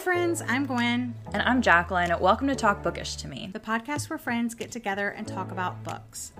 [0.00, 0.42] friends.
[0.48, 2.10] I'm Gwen, And I'm Jacqueline.
[2.20, 3.50] Welcome to Talk Bookish to Me.
[3.52, 6.32] the podcast where friends get together and talk about books.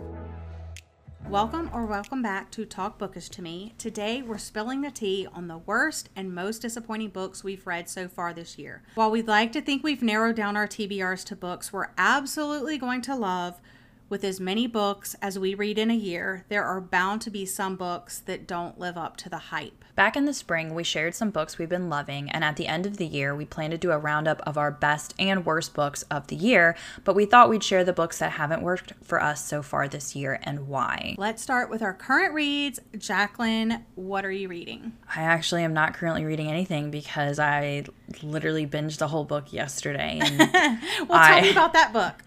[1.28, 3.74] Welcome or welcome back to Talk Bookish to Me.
[3.76, 8.08] Today we're spilling the tea on the worst and most disappointing books we've read so
[8.08, 8.82] far this year.
[8.94, 13.02] While we'd like to think we've narrowed down our TBRs to books we're absolutely going
[13.02, 13.60] to love,
[14.10, 17.46] with as many books as we read in a year, there are bound to be
[17.46, 19.84] some books that don't live up to the hype.
[19.94, 22.86] Back in the spring, we shared some books we've been loving, and at the end
[22.86, 26.02] of the year, we plan to do a roundup of our best and worst books
[26.10, 26.74] of the year.
[27.04, 30.16] But we thought we'd share the books that haven't worked for us so far this
[30.16, 31.14] year and why.
[31.18, 32.80] Let's start with our current reads.
[32.96, 34.92] Jacqueline, what are you reading?
[35.14, 37.84] I actually am not currently reading anything because I
[38.22, 40.18] literally binged the whole book yesterday.
[40.22, 40.38] And
[41.08, 42.24] Well, tell I- me about that book.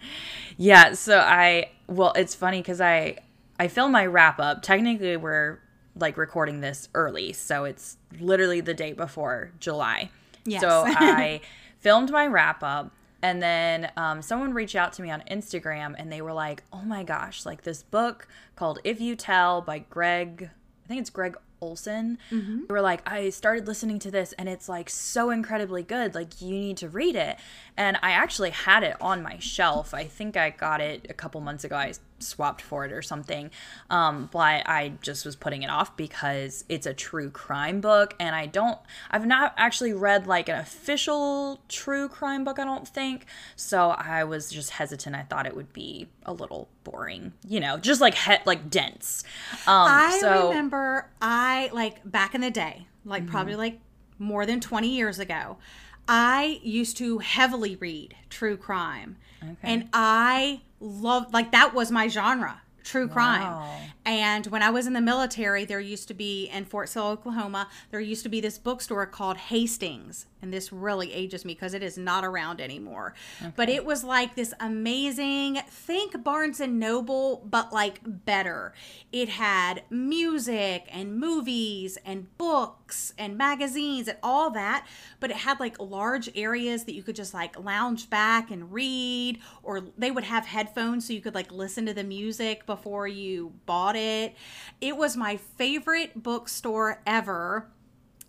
[0.56, 3.18] Yeah, so I well, it's funny because I
[3.58, 4.62] I filmed my wrap up.
[4.62, 5.58] Technically, we're
[5.96, 10.10] like recording this early, so it's literally the day before July.
[10.44, 10.60] Yes.
[10.60, 11.40] So I
[11.78, 16.10] filmed my wrap up, and then um, someone reached out to me on Instagram, and
[16.10, 20.50] they were like, "Oh my gosh, like this book called If You Tell by Gregg.
[20.84, 22.18] I think it's Gregg." Olsen.
[22.30, 22.60] Mm-hmm.
[22.68, 26.14] They were like, I started listening to this and it's like so incredibly good.
[26.14, 27.38] Like, you need to read it.
[27.76, 29.94] And I actually had it on my shelf.
[29.94, 31.76] I think I got it a couple months ago.
[31.76, 31.92] I
[32.24, 33.50] swapped for it or something.
[33.90, 38.14] Um, but I just was putting it off because it's a true crime book.
[38.18, 38.78] And I don't,
[39.10, 43.26] I've not actually read like an official true crime book, I don't think.
[43.56, 45.14] So I was just hesitant.
[45.16, 49.24] I thought it would be a little boring, you know, just like, he- like dense.
[49.66, 53.32] Um, I so, remember I like back in the day, like Mm-hmm.
[53.32, 53.80] probably like
[54.18, 55.58] more than 20 years ago,
[56.06, 59.16] I used to heavily read true crime.
[59.62, 63.42] And I loved like that was my genre, true crime.
[63.42, 63.78] Wow.
[64.04, 67.68] And when I was in the military, there used to be in Fort Sill, Oklahoma,
[67.90, 70.26] there used to be this bookstore called Hastings.
[70.44, 73.14] And this really ages me because it is not around anymore.
[73.56, 78.74] But it was like this amazing, think Barnes and Noble, but like better.
[79.10, 84.86] It had music and movies and books and magazines and all that.
[85.18, 89.38] But it had like large areas that you could just like lounge back and read,
[89.62, 93.54] or they would have headphones so you could like listen to the music before you
[93.64, 94.36] bought it.
[94.82, 97.70] It was my favorite bookstore ever.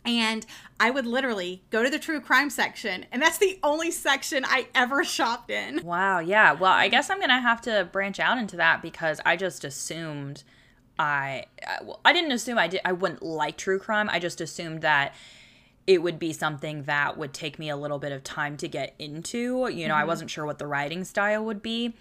[0.05, 0.45] And
[0.79, 4.67] I would literally go to the true crime section, and that's the only section I
[4.75, 5.81] ever shopped in.
[5.83, 6.53] Wow, yeah.
[6.53, 10.43] Well, I guess I'm gonna have to branch out into that because I just assumed
[10.99, 14.09] I, I well, I didn't assume I did I wouldn't like true crime.
[14.09, 15.13] I just assumed that
[15.87, 18.95] it would be something that would take me a little bit of time to get
[18.97, 19.69] into.
[19.71, 20.07] You know, I mm-hmm.
[20.07, 21.93] wasn't sure what the writing style would be.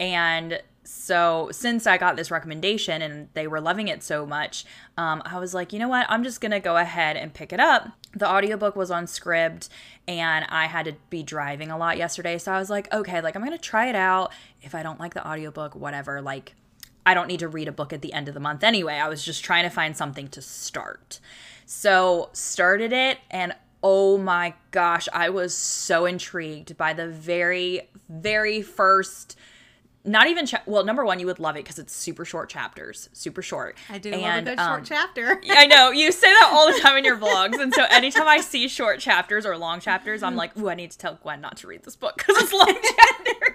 [0.00, 0.60] And
[0.90, 4.64] so since I got this recommendation and they were loving it so much,
[4.96, 6.06] um, I was like, you know what?
[6.08, 7.90] I'm just to go ahead and pick it up.
[8.16, 9.68] The audiobook was on Scribd
[10.06, 12.38] and I had to be driving a lot yesterday.
[12.38, 14.32] So I was like, okay, like I'm to try it out.
[14.62, 16.54] If I don't like the audiobook, whatever, like
[17.04, 18.94] I don't need to read a book at the end of the month anyway.
[18.94, 21.20] I was just trying to find something to start.
[21.66, 28.62] So started it and oh my gosh, I was so intrigued by the very very
[28.62, 29.36] first
[30.04, 33.08] not even cha- well number one you would love it because it's super short chapters
[33.12, 35.40] super short I do love a good um, short chapter.
[35.50, 38.40] I know you say that all the time in your vlogs, and so anytime I
[38.40, 41.56] see short chapters or long chapters, I'm like, "Ooh, I need to tell Gwen not
[41.58, 42.66] to read this book because it's long
[42.96, 43.54] chapters."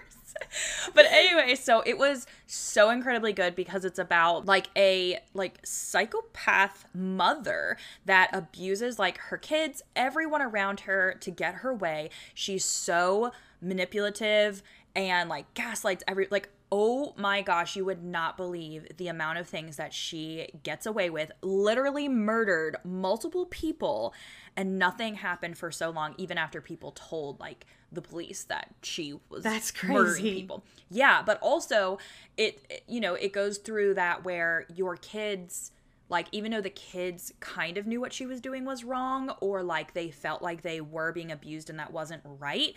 [0.93, 6.85] But anyway, so it was so incredibly good because it's about like a like psychopath
[6.93, 12.09] mother that abuses like her kids, everyone around her to get her way.
[12.33, 13.31] She's so
[13.61, 14.61] manipulative
[14.95, 19.47] and like gaslights every like oh my gosh you would not believe the amount of
[19.47, 24.13] things that she gets away with literally murdered multiple people
[24.55, 29.13] and nothing happened for so long even after people told like the police that she
[29.29, 30.33] was That's murdering crazy.
[30.41, 31.97] people yeah but also
[32.37, 35.71] it it- you know it goes through that where your kids
[36.09, 39.63] like even though the kids kind of knew what she was doing was wrong or
[39.63, 42.75] like they felt like they were being abused and that wasn't right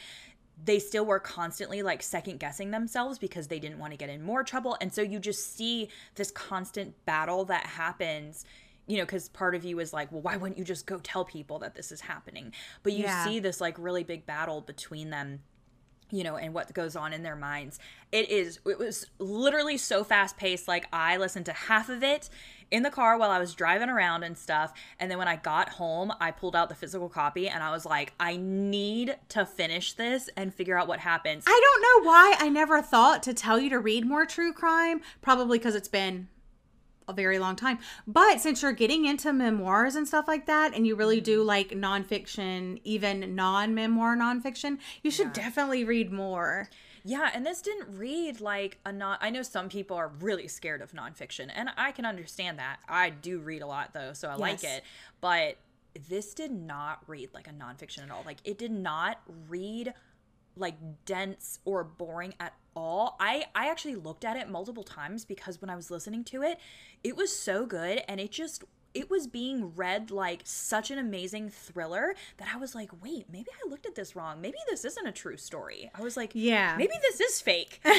[0.64, 4.22] they still were constantly like second guessing themselves because they didn't want to get in
[4.22, 4.76] more trouble.
[4.80, 8.44] And so you just see this constant battle that happens
[8.88, 11.24] you know because part of you is like well why wouldn't you just go tell
[11.24, 12.52] people that this is happening?
[12.84, 13.24] But you Yeah.
[13.24, 15.40] see this like really big battle between them
[16.10, 17.78] you know and what goes on in their minds
[18.12, 22.28] it is it was literally so fast paced like i listened to half of it
[22.70, 25.68] in the car while i was driving around and stuff and then when i got
[25.70, 29.92] home i pulled out the physical copy and i was like i need to finish
[29.94, 33.58] this and figure out what happens I don't know why I never thought to tell
[33.58, 35.00] you to read more true crime.
[35.22, 36.28] Probably because it's been
[37.08, 37.78] a very long time.
[38.06, 41.48] But since you're getting into memoirs and stuff like that, and you really do mm-hmm.
[41.48, 46.68] like nonfiction, even non memoir nonfiction, you should definitely read more.
[47.04, 49.18] Yeah, and this didn't read like a non.
[49.20, 52.78] I know some people are really scared of nonfiction, and I can understand that.
[52.88, 54.82] I do read a lot though, so I like it.
[55.20, 55.56] But
[56.08, 58.22] this did not read like a nonfiction at all.
[58.26, 59.94] Like it did not read
[60.56, 60.74] like
[61.04, 63.17] dense or boring at all.
[63.19, 66.58] I I actually looked at it multiple times because when I was listening to it,
[67.02, 68.64] it was so good and it just
[68.96, 73.48] it was being read like such an amazing thriller that I was like, wait, maybe
[73.64, 74.40] I looked at this wrong.
[74.40, 75.90] Maybe this isn't a true story.
[75.94, 76.76] I was like, Yeah.
[76.78, 77.81] maybe this is fake.
[77.84, 77.93] yeah,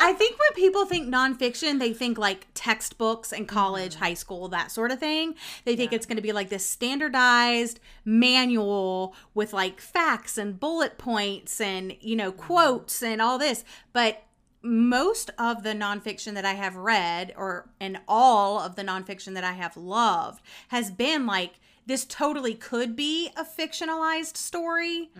[0.00, 4.04] I think when people think nonfiction, they think like textbooks and college, mm-hmm.
[4.04, 5.34] high school, that sort of thing.
[5.64, 10.96] They think it's going to be like this standardized manual with like facts and bullet
[10.96, 12.46] points and, you know, mm-hmm.
[12.46, 13.64] quotes and all this.
[13.92, 14.22] But
[14.62, 19.44] most of the nonfiction that I have read, or and all of the nonfiction that
[19.44, 21.54] I have loved, has been like
[21.86, 25.10] this totally could be a fictionalized story.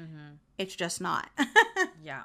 [0.59, 1.29] It's just not.
[2.05, 2.23] yeah.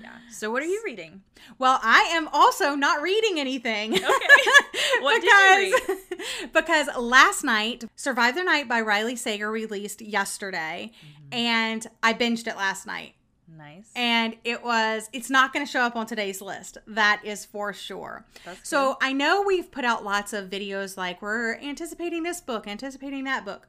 [0.00, 0.12] Yeah.
[0.30, 1.22] So what are you reading?
[1.58, 3.94] Well, I am also not reading anything.
[3.94, 4.06] Okay.
[5.00, 5.98] What did you read?
[6.52, 11.34] because last night, Survive the Night by Riley Sager released yesterday, Mm-hmm.
[11.34, 13.14] and I binged it last night.
[13.56, 13.90] Nice.
[13.94, 16.78] And it was, it's not going to show up on today's list.
[16.86, 18.24] That is for sure.
[18.44, 22.66] That's so I know we've put out lots of videos like we're anticipating this book,
[22.66, 23.66] anticipating that book.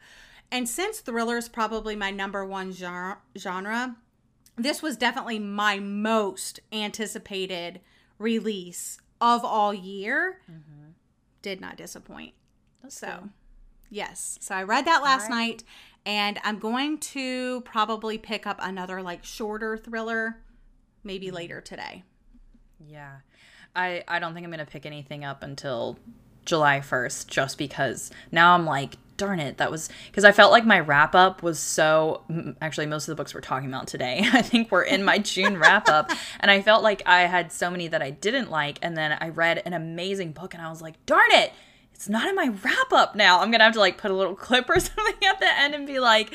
[0.52, 3.98] And since thriller is probably my number one genre, genre,
[4.56, 7.82] this was definitely my most anticipated
[8.20, 10.42] release of all year.
[10.50, 10.92] Mm-hmm.
[11.42, 12.34] Did not disappoint.
[12.82, 13.30] That's So,
[13.90, 14.38] yes.
[14.42, 15.48] So I read that last right.
[15.48, 15.64] night
[16.06, 20.38] and I'm going to probably pick up another like shorter thriller
[21.04, 21.36] maybe Mm-hmm.
[21.36, 22.04] later today.
[22.86, 23.18] Yeah.
[23.76, 25.98] I I don't think I'm going to pick anything up until
[26.46, 30.66] July 1st just because now I'm like darn it that was because I felt like
[30.66, 32.24] my wrap up was so
[32.62, 35.58] actually most of the books we're talking about today I think we're in my June
[35.58, 36.12] wrap up
[36.42, 39.30] and I felt like I had so many that I didn't like and then I
[39.30, 41.54] read an amazing book and I was like darn it
[42.04, 43.40] it's not in my wrap up now.
[43.40, 45.88] I'm gonna have to like put a little clip or something at the end and
[45.88, 46.34] be like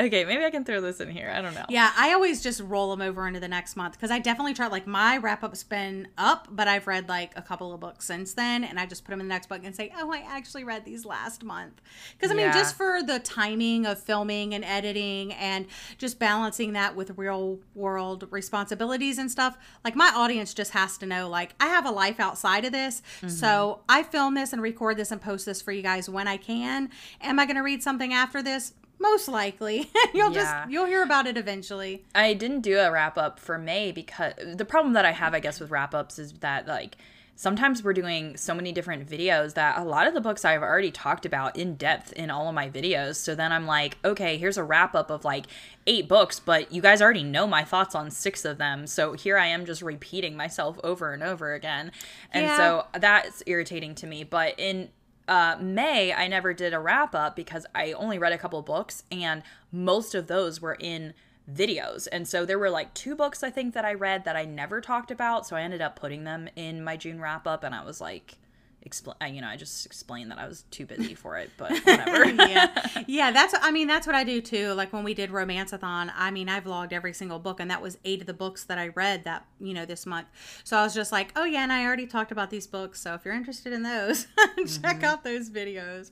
[0.00, 2.60] okay maybe I can throw this in here I don't know Yeah, I always just
[2.60, 4.66] roll them over into the next month because I definitely try.
[4.66, 8.34] Like my wrap up's been up, but I've read like a couple of books since
[8.34, 10.64] then, and I just put them in the next book and say, "Oh, I actually
[10.64, 11.80] read these last month."
[12.16, 12.52] Because I mean, Yeah.
[12.52, 15.66] just for the timing of filming and editing, and
[15.98, 19.58] just balancing that with real world responsibilities and stuff.
[19.84, 23.02] Like my audience just has to know, like I have a life outside of this,
[23.20, 23.82] so mm-hmm.
[23.88, 26.90] I film this and record this and post this for you guys when I can.
[27.20, 28.74] Am I going to read something after this?
[29.00, 29.90] Most likely.
[30.14, 30.40] you'll Yeah.
[30.62, 32.04] just you'll hear about it eventually.
[32.14, 35.40] I didn't do a wrap up for May because the problem that I have, I
[35.40, 36.96] guess, with wrap ups is that like
[37.34, 40.90] sometimes we're doing so many different videos that a lot of the books I've already
[40.90, 43.16] talked about in depth in all of my videos.
[43.16, 45.46] So then I'm like, okay, here's a wrap up of like
[45.86, 48.86] eight books, but you guys already know my thoughts on six of them.
[48.86, 51.92] So here I am just repeating myself over and over again.
[52.30, 52.56] And Yeah.
[52.58, 54.22] so that's irritating to me.
[54.22, 54.90] But in
[55.28, 59.04] uh, May, I never did a wrap up because I only read a couple books,
[59.10, 61.14] and most of those were in
[61.50, 62.06] videos.
[62.10, 64.80] And so there were like two books I think that I read that I never
[64.80, 65.46] talked about.
[65.46, 68.38] So I ended up putting them in my June wrap up, and I was like,
[68.82, 72.24] explain, you know, I just explained that I was too busy for it, but whatever.
[72.48, 72.86] yeah.
[73.06, 74.72] Yeah that's i mean that's what i do too.
[74.72, 77.98] Like when we did romanceathon i mean i vlogged every single book and that was
[78.04, 80.28] eight of the books that i read that you know this month.
[80.64, 83.14] So i was just like oh yeah and i already talked about these books so
[83.14, 84.26] if you're interested in those
[84.82, 86.10] check out those videos.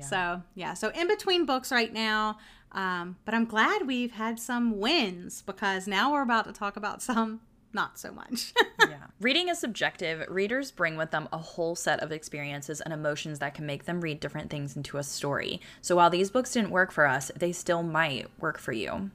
[0.00, 2.38] So yeah so in between books right now
[2.72, 7.02] um, but i'm glad we've had some wins because now we're about to talk about
[7.02, 7.40] some
[7.74, 9.06] not so much yeah.
[9.20, 10.24] Reading is subjective.
[10.28, 14.00] Readers bring with them a whole set of experiences and emotions that can make them
[14.00, 15.60] read different things into a story.
[15.80, 19.10] So while these books didn't work for us, they still might work for you.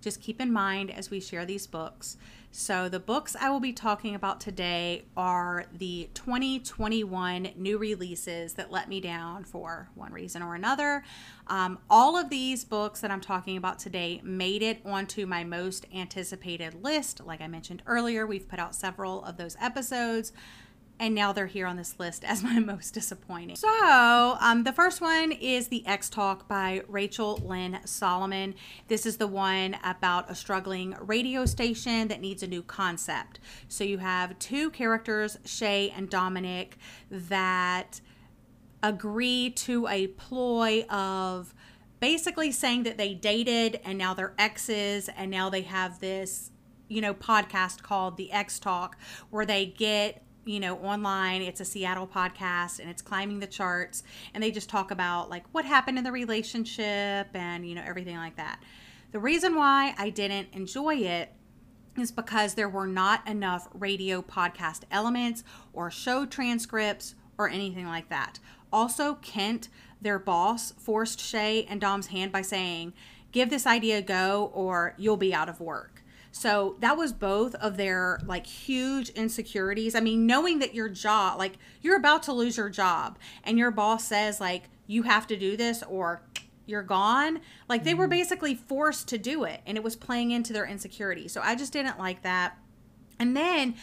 [0.00, 2.16] just keep in mind as we share these books.
[2.56, 8.70] So, the books I will be talking about today are the 2021 new releases that
[8.70, 11.02] let me down for one reason or another.
[11.48, 15.84] Um, all of these books that I'm talking about today made it onto my most
[15.92, 17.26] anticipated list.
[17.26, 20.32] Like I mentioned earlier, we've put out several of those episodes
[21.00, 23.56] and now they're here on this list as my most disappointing.
[23.56, 28.54] So, um, the first one is The Ex Talk by Rachel Lynn Solomon.
[28.88, 33.40] This is the one about a struggling radio station that needs a new concept.
[33.68, 36.78] So, you have two characters, Shay and Dominic,
[37.10, 38.00] that
[38.82, 41.54] agree to a ploy of
[42.00, 46.50] basically saying that they dated and now they're exes and now they have this
[46.86, 48.98] you know podcast called the ex talk
[49.30, 51.42] where they get you know, online.
[51.42, 54.02] It's a Seattle podcast and it's climbing the charts.
[54.32, 58.16] And they just talk about like what happened in the relationship and, you know, everything
[58.16, 58.60] like that.
[59.12, 61.32] The reason why I didn't enjoy it
[61.96, 68.08] is because there were not enough radio podcast elements or show transcripts or anything like
[68.08, 68.40] that.
[68.72, 69.68] Also, Kent,
[70.00, 72.92] their boss, forced Shay and Dom's hand by saying,
[73.30, 75.93] Give this idea a go or you'll be out of work.
[76.36, 79.94] So that was both of their like huge insecurities.
[79.94, 83.70] I mean, knowing that your job, like you're about to lose your job and your
[83.70, 86.22] boss says, like, you have to do this or
[86.66, 87.40] you're gone.
[87.68, 88.18] Like they were mm-hmm.
[88.18, 91.28] basically forced to do it and it was playing into their insecurity.
[91.28, 92.58] So I just didn't like that.
[93.20, 93.76] And then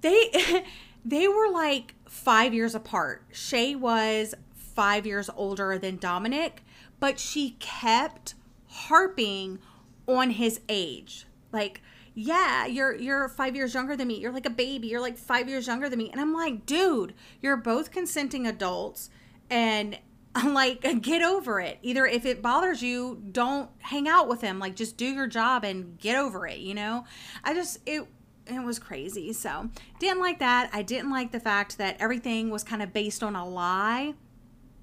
[0.00, 0.64] they
[1.04, 3.22] they were like 5 years apart.
[3.30, 6.64] Shay was 5 years older than Dominic,
[6.98, 8.34] but she kept
[8.66, 9.60] harping
[10.08, 11.26] on his age.
[11.54, 11.80] Like
[12.16, 14.18] yeah, you're you're 5 years younger than me.
[14.18, 14.88] You're like a baby.
[14.88, 16.10] You're like 5 years younger than me.
[16.10, 19.10] And I'm like, dude, you're both consenting adults
[19.50, 19.98] and
[20.34, 21.78] I'm like, get over it.
[21.82, 24.58] Either if it bothers you, don't hang out with him.
[24.58, 27.04] Like, just do your job and get over it, you know?
[27.42, 28.06] I just, it,
[28.46, 29.32] it was crazy.
[29.32, 30.70] So, didn't like that.
[30.72, 34.14] I didn't like the fact that everything was kind of based on a lie.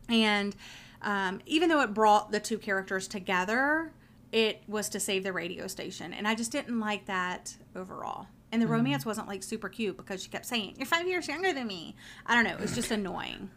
[0.10, 0.56] And
[1.02, 3.92] um, even though it brought the two characters together,
[4.32, 6.14] it was to save the radio station.
[6.14, 8.28] And I just didn't like that overall.
[8.52, 8.72] And the mm.
[8.72, 11.96] romance wasn't like super cute because she kept saying, You're five years younger than me.
[12.26, 12.52] I don't know.
[12.52, 13.50] It was just annoying.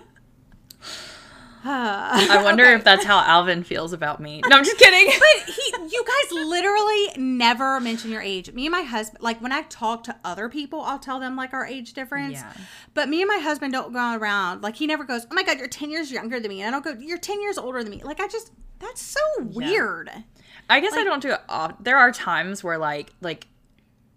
[1.63, 2.75] I wonder okay.
[2.75, 4.41] if that's how Alvin feels about me.
[4.47, 5.07] No, I'm just kidding.
[5.19, 8.51] but he, you guys literally never mention your age.
[8.53, 11.53] Me and my husband, like when I talk to other people, I'll tell them like
[11.53, 12.33] our age difference.
[12.33, 12.53] Yeah.
[12.93, 15.25] But me and my husband don't go around like he never goes.
[15.29, 17.03] Oh my god, you're ten years younger than me, and I don't go.
[17.03, 18.01] You're ten years older than me.
[18.03, 20.09] Like I just that's so weird.
[20.11, 20.21] Yeah.
[20.69, 21.39] I guess like, I don't do it.
[21.81, 23.47] There are times where like like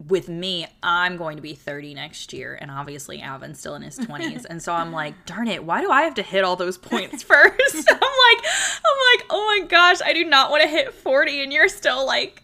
[0.08, 3.99] with me, I'm going to be 30 next year, and obviously Alvin's still in his
[4.00, 6.78] 20s, and so I'm like, darn it, why do I have to hit all those
[6.78, 7.54] points first?
[7.90, 8.44] I'm like,
[8.84, 12.04] I'm like, oh my gosh, I do not want to hit 40, and you're still
[12.06, 12.42] like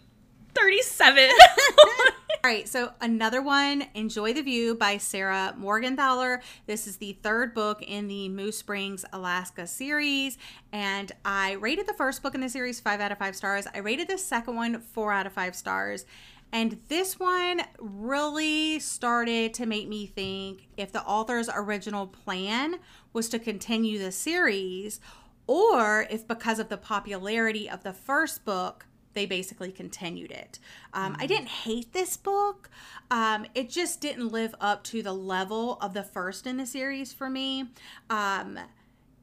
[0.55, 1.31] 37.
[1.31, 1.97] all
[2.45, 6.41] right, so another one, Enjoy the View by Sarah Morgenthaler.
[6.67, 10.39] This is the third book in the Moose Springs, Alaska series,
[10.73, 13.67] and I rated the first book in the series five out of five stars.
[13.75, 16.05] I rated the second one four out of five stars.
[16.53, 22.77] And this one really started to make me think if the author's original plan
[23.13, 25.01] was to continue the series,
[25.47, 30.59] or if because of the popularity of the first book, they basically continued it.
[30.93, 31.23] Um, mm-hmm.
[31.23, 32.71] I didn't hate this book.
[33.11, 37.13] Um, it just didn't live up to the level of the first in the series
[37.13, 37.71] for me.
[38.09, 38.59] Um,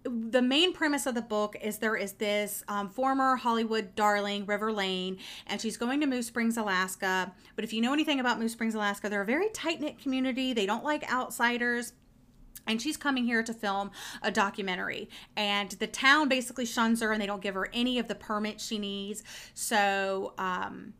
[0.08, 4.72] the main premise of the book is there is this um, former Hollywood darling, River
[4.72, 7.34] Lane, and she's going to Moose Springs, Alaska.
[7.56, 10.54] But if you know anything about Moose Springs, Alaska, they're a very tight knit community.
[10.54, 11.94] They don't like outsiders.
[12.66, 15.10] And she's coming here to film a documentary.
[15.38, 18.66] And the town basically shuns her and they don't give her any of the permits
[18.66, 19.24] she needs.
[19.54, 20.94] So, um,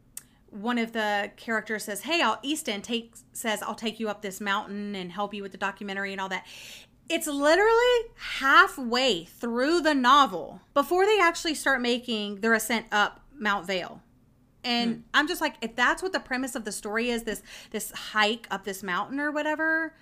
[0.50, 4.40] one of the characters says, "Hey, I'll Easton take says I'll take you up this
[4.40, 6.46] mountain and help you with the documentary and all that."
[7.10, 13.66] It's literally halfway through the novel before they actually start making their ascent up Mount
[13.66, 14.02] Vale.
[14.64, 15.02] And mm.
[15.14, 18.48] I'm just like, if that's what the premise of the story is, this this hike
[18.52, 19.94] up this mountain or whatever,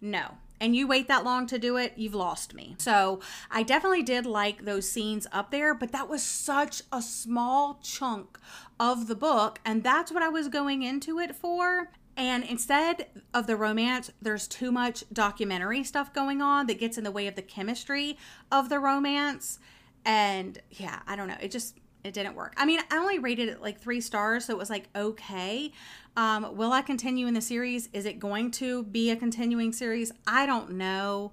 [0.00, 0.38] no.
[0.60, 2.76] And you wait that long to do it, you've lost me.
[2.78, 7.80] So I definitely did like those scenes up there, but that was such a small
[7.82, 8.38] chunk
[8.80, 11.90] of the book, and that's what I was going into it for.
[12.16, 17.04] And instead of the romance, there's too much documentary stuff going on that gets in
[17.04, 18.16] the way of the chemistry
[18.52, 19.58] of the romance.
[20.04, 21.36] And yeah, I don't know.
[21.40, 22.52] It just it didn't work.
[22.56, 25.72] I mean, I only rated it like three stars, so it was like okay.
[26.16, 27.88] Um, will I continue in the series?
[27.92, 30.12] Is it going to be a continuing series?
[30.26, 31.32] I don't know,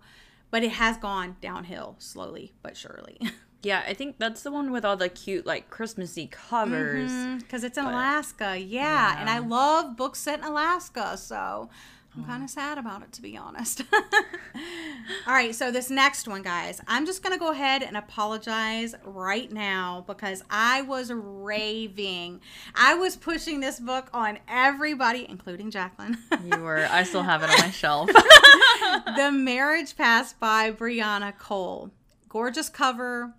[0.50, 3.20] but it has gone downhill slowly but surely.
[3.64, 7.12] Yeah, I think that's the one with all the cute like Christmassy covers.
[7.12, 9.14] Because mm-hmm, it's in but, Alaska, yeah.
[9.14, 9.22] yeah.
[9.22, 11.70] And I love books set in Alaska, so
[12.16, 13.84] I'm kind of sad about it to be honest.
[13.94, 19.50] all right, so this next one, guys, I'm just gonna go ahead and apologize right
[19.52, 22.42] now because I was raving.
[22.76, 26.18] I was pushing this book on everybody, including Jacqueline.
[26.44, 26.88] you were.
[26.90, 28.08] I still have it on my shelf.
[28.08, 31.92] the Marriage Passed by Brianna Cole.
[32.28, 33.36] Gorgeous cover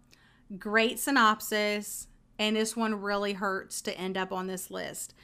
[0.59, 5.15] Great synopsis, and this one really hurts to end up on this list.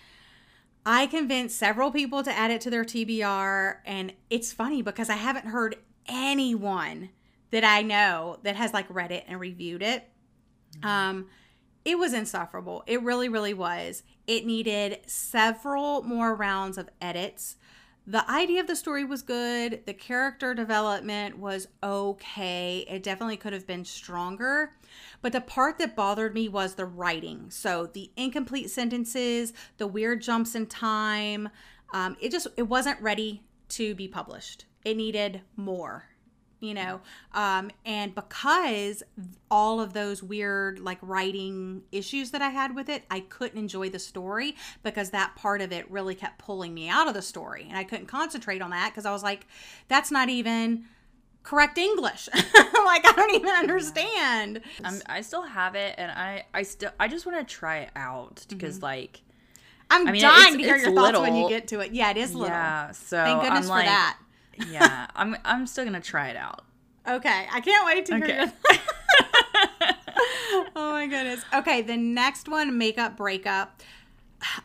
[0.86, 5.16] I convinced several people to add it to their TBR, and it's funny because I
[5.16, 7.10] haven't heard anyone
[7.50, 10.08] that I know that has like read it and reviewed it.
[10.78, 10.88] Mm-hmm.
[10.88, 11.26] Um,
[11.84, 12.84] it was insufferable.
[12.86, 14.02] It really, really was.
[14.26, 17.56] It needed several more rounds of edits.
[18.06, 19.82] the idea of the story was good.
[19.84, 22.86] The character development was okay.
[22.88, 24.72] It definitely could have been stronger.
[25.22, 27.50] But the part that bothered me was the writing.
[27.50, 31.48] So the incomplete sentences, the weird jumps in time.
[31.92, 34.64] Um, it just it wasn't ready to be published.
[34.84, 36.08] It needed more
[36.60, 37.00] you know
[37.32, 39.02] um, and because
[39.50, 43.88] all of those weird like writing issues that i had with it i couldn't enjoy
[43.88, 47.66] the story because that part of it really kept pulling me out of the story
[47.68, 49.46] and i couldn't concentrate on that because i was like
[49.88, 50.84] that's not even
[51.48, 56.62] correct english like i don't even understand I'm, i still have it and i i
[56.62, 58.84] still i just want to try it out because mm-hmm.
[58.84, 59.22] like
[59.90, 61.22] i'm I mean, dying to hear your thoughts little.
[61.22, 63.68] when you get to it yeah it is little yeah so thank goodness I'm for
[63.70, 64.18] like, that
[64.66, 66.64] yeah, I'm I'm still gonna try it out.
[67.08, 68.26] Okay, I can't wait to okay.
[68.26, 68.52] hear your.
[70.76, 71.44] oh my goodness.
[71.54, 73.82] Okay, the next one, makeup breakup.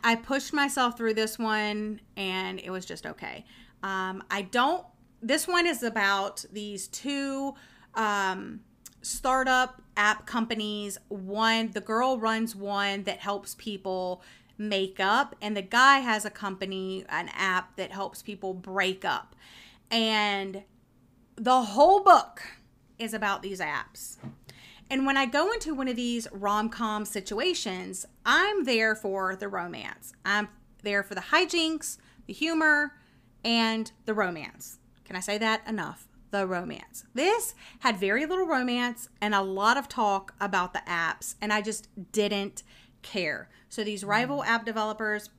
[0.02, 3.44] I pushed myself through this one, and it was just okay.
[3.82, 4.84] Um, I don't.
[5.24, 7.54] This one is about these two
[7.94, 8.60] um,
[9.00, 10.98] startup app companies.
[11.08, 14.20] One, the girl runs one that helps people
[14.58, 19.34] make up, and the guy has a company, an app that helps people break up.
[19.90, 20.62] And
[21.36, 22.42] the whole book
[22.98, 24.18] is about these apps.
[24.90, 29.48] And when I go into one of these rom com situations, I'm there for the
[29.48, 30.12] romance.
[30.22, 30.48] I'm
[30.82, 32.92] there for the hijinks, the humor,
[33.42, 34.80] and the romance.
[35.04, 36.08] Can I say that enough?
[36.30, 37.04] The romance.
[37.14, 41.62] This had very little romance and a lot of talk about the apps, and I
[41.62, 42.62] just didn't
[43.02, 43.48] care.
[43.68, 45.30] So these rival app developers,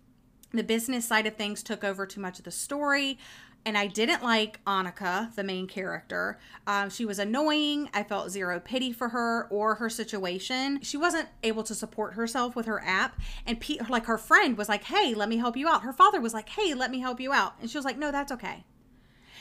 [0.51, 3.17] the business side of things took over too much of the story
[3.65, 6.38] and I didn't like Annika, the main character.
[6.67, 7.89] Um, she was annoying.
[7.93, 10.79] I felt zero pity for her or her situation.
[10.84, 13.19] She wasn't able to support herself with her app.
[13.45, 16.22] And Pete, like her friend, was like, "Hey, let me help you out." Her father
[16.22, 18.65] was like, "Hey, let me help you out," and she was like, "No, that's okay."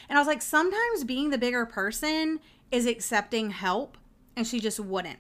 [0.09, 3.97] And I was like, sometimes being the bigger person is accepting help,
[4.37, 5.19] and she just wouldn't.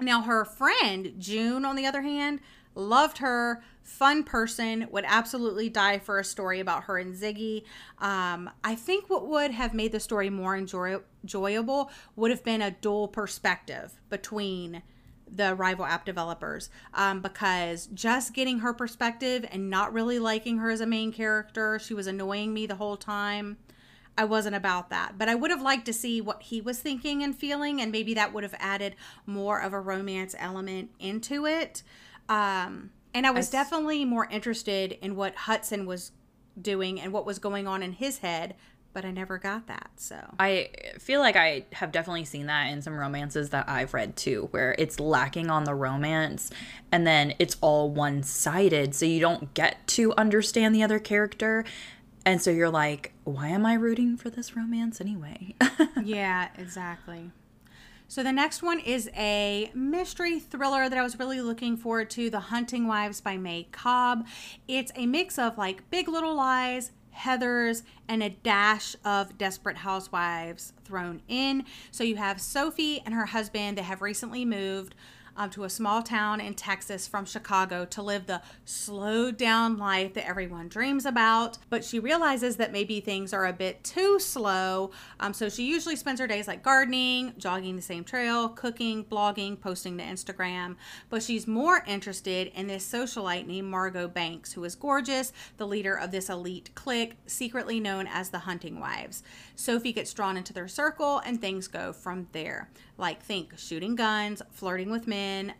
[0.00, 2.40] Now her friend June, on the other hand,
[2.74, 7.64] loved her fun person would absolutely die for a story about her and ziggy
[7.98, 12.62] um, i think what would have made the story more enjoy- enjoyable would have been
[12.62, 14.82] a dual perspective between
[15.28, 20.70] the rival app developers um, because just getting her perspective and not really liking her
[20.70, 23.56] as a main character she was annoying me the whole time
[24.16, 25.14] I wasn't about that.
[25.18, 28.14] But I would have liked to see what he was thinking and feeling, and maybe
[28.14, 28.94] that would have added
[29.26, 31.82] more of a romance element into it.
[32.28, 36.12] Um, and I was I definitely more interested in what Hudson was
[36.60, 38.54] doing and what was going on in his head,
[38.92, 39.90] but I never got that.
[39.96, 44.16] So I feel like I have definitely seen that in some romances that I've read
[44.16, 46.50] too, where it's lacking on the romance
[46.90, 48.94] and then it's all one sided.
[48.94, 51.64] So you don't get to understand the other character.
[52.24, 55.54] And so you're like, why am I rooting for this romance anyway?
[56.04, 57.30] yeah, exactly.
[58.06, 62.28] So the next one is a mystery thriller that I was really looking forward to
[62.28, 64.26] The Hunting Wives by May Cobb.
[64.68, 70.74] It's a mix of like Big Little Lies, Heathers, and a dash of Desperate Housewives
[70.84, 71.64] thrown in.
[71.90, 74.94] So you have Sophie and her husband that have recently moved
[75.36, 80.14] um, to a small town in Texas from Chicago to live the slowed down life
[80.14, 81.58] that everyone dreams about.
[81.70, 84.90] But she realizes that maybe things are a bit too slow.
[85.20, 89.60] Um, so she usually spends her days like gardening, jogging the same trail, cooking, blogging,
[89.60, 90.76] posting to Instagram.
[91.10, 95.94] But she's more interested in this socialite named Margot Banks, who is gorgeous, the leader
[95.94, 99.22] of this elite clique, secretly known as the Hunting Wives.
[99.54, 102.68] Sophie gets drawn into their circle and things go from there.
[103.02, 105.54] Like, think shooting guns, flirting with men,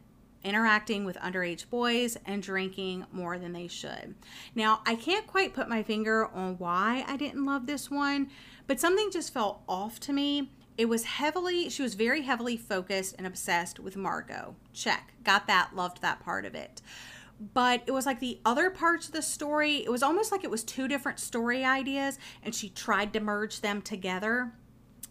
[0.44, 4.14] interacting with underage boys, and drinking more than they should.
[4.55, 8.31] Now, I can't quite put my finger on why I didn't love this one,
[8.68, 10.52] but something just felt off to me.
[10.78, 14.55] It was heavily, she was very heavily focused and obsessed with Margot.
[14.72, 15.12] Check.
[15.24, 16.81] Got that, loved that part of it
[17.55, 20.50] but it was like the other parts of the story it was almost like it
[20.50, 24.52] was two different story ideas and she tried to merge them together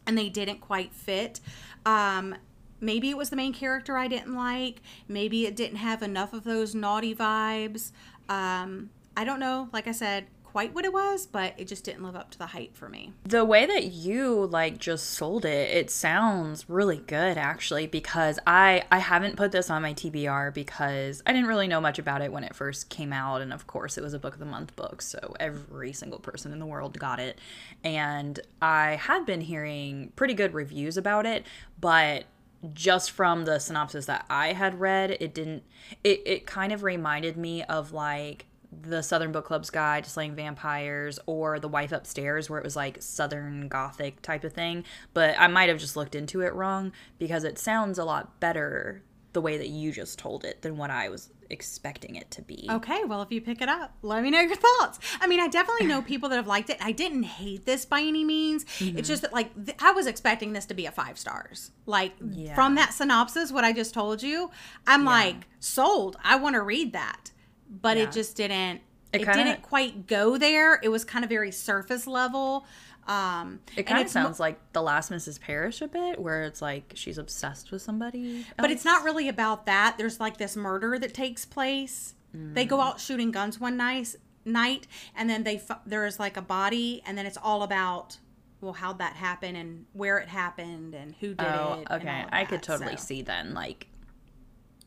[0.08, 1.40] and they didn't quite fit.
[1.86, 2.36] Um,
[2.80, 4.82] maybe it was the main character I didn't like.
[5.08, 7.92] Maybe it didn't have enough of those naughty vibes.
[8.30, 9.70] Um, I don't know.
[9.74, 12.48] Like I said, quite what it was, but it just didn't live up to the
[12.48, 13.14] hype for me.
[13.24, 18.84] The way that you like just sold it, it sounds really good actually because I
[18.92, 22.34] I haven't put this on my TBR because I didn't really know much about it
[22.34, 24.76] when it first came out and of course it was a book of the month
[24.76, 27.40] book, so every single person in the world got it.
[27.82, 31.46] And I have been hearing pretty good reviews about it,
[31.80, 32.26] but
[32.74, 35.64] just from the synopsis that I had read, it didn't
[36.04, 40.36] it it kind of reminded me of like the Southern Book Club's Guide to Slaying
[40.36, 44.86] Vampires or The Wife Upstairs, where it was like Southern Gothic type of thing.
[45.14, 49.04] But I might have just looked into it wrong because it sounds a lot better
[49.34, 52.68] the way that you just told it than what I was expecting it to be.
[52.70, 55.00] Okay, well, if you pick it up, let me know your thoughts.
[55.20, 56.78] I mean, I definitely know people that have liked it.
[56.82, 58.66] I didn't hate this by any means.
[58.80, 58.98] Mm-hmm.
[58.98, 61.72] It's just that, like, th- I was expecting this to be a five stars.
[61.86, 62.56] Like, yeah.
[62.56, 64.52] from that synopsis, what I just told you,
[64.88, 65.10] I'm yeah.
[65.10, 66.18] like, sold.
[66.24, 67.32] I want to read that.
[67.72, 68.04] But yeah.
[68.04, 68.82] it just didn't.
[69.14, 70.80] It, it kinda, didn't quite go there.
[70.84, 72.66] It was kind of very surface level.
[73.08, 75.40] Um, it kind of sounds mo- like the last Mrs.
[75.40, 78.38] Parrish a bit, where it's like she's obsessed with somebody.
[78.38, 78.46] Else.
[78.58, 79.96] But it's not really about that.
[79.98, 82.14] There's like this murder that takes place.
[82.36, 82.54] Mm.
[82.54, 82.84] They go mm.
[82.84, 87.18] out shooting guns one night, night, and then they there is like a body, and
[87.18, 88.18] then it's all about
[88.62, 91.94] well how'd that happen and where it happened and who did oh, it.
[91.94, 93.04] Okay, I could totally so.
[93.04, 93.88] see then like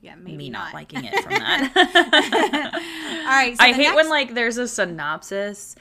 [0.05, 1.73] yeah, maybe me not, not liking it from that.
[3.25, 3.57] All right.
[3.57, 3.97] So I hate next...
[3.97, 5.77] when like there's a synopsis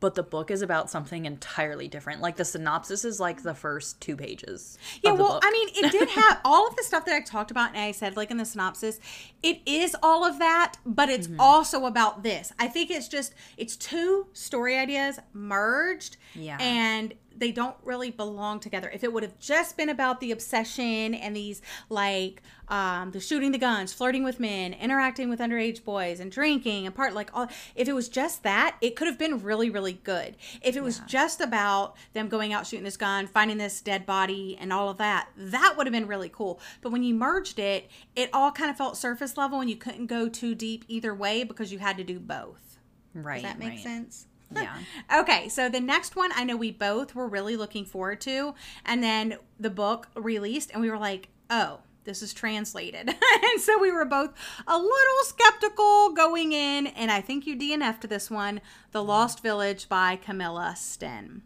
[0.00, 2.20] but the book is about something entirely different.
[2.20, 4.78] Like the synopsis is like the first two pages.
[5.02, 5.42] Yeah, well, book.
[5.44, 7.92] I mean, it did have all of the stuff that I talked about, and I
[7.92, 9.00] said like in the synopsis,
[9.42, 11.40] it is all of that, but it's mm-hmm.
[11.40, 12.52] also about this.
[12.58, 18.60] I think it's just it's two story ideas merged, yeah, and they don't really belong
[18.60, 18.90] together.
[18.92, 23.52] If it would have just been about the obsession and these like um, the shooting
[23.52, 27.48] the guns, flirting with men, interacting with underage boys, and drinking and part like all,
[27.74, 30.36] if it was just that, it could have been really really good.
[30.62, 34.56] If it was just about them going out shooting this gun, finding this dead body,
[34.60, 36.60] and all of that, that would have been really cool.
[36.80, 40.06] But when you merged it, it all kind of felt surface level, and you couldn't
[40.06, 42.78] go too deep either way because you had to do both.
[43.14, 43.42] Right.
[43.42, 43.80] Does that make right.
[43.80, 44.27] sense?
[44.54, 44.78] Yeah.
[45.20, 49.02] okay, so the next one I know we both were really looking forward to, and
[49.02, 53.08] then the book released, and we were like, oh, this is translated.
[53.08, 54.32] and so we were both
[54.66, 58.60] a little skeptical going in, and I think you DNF'd this one
[58.92, 61.42] The Lost Village by Camilla Sten.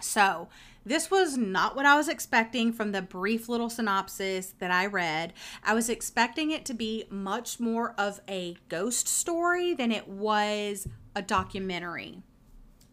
[0.00, 0.48] So,
[0.84, 5.32] this was not what I was expecting from the brief little synopsis that I read.
[5.64, 10.88] I was expecting it to be much more of a ghost story than it was
[11.14, 12.22] a documentary.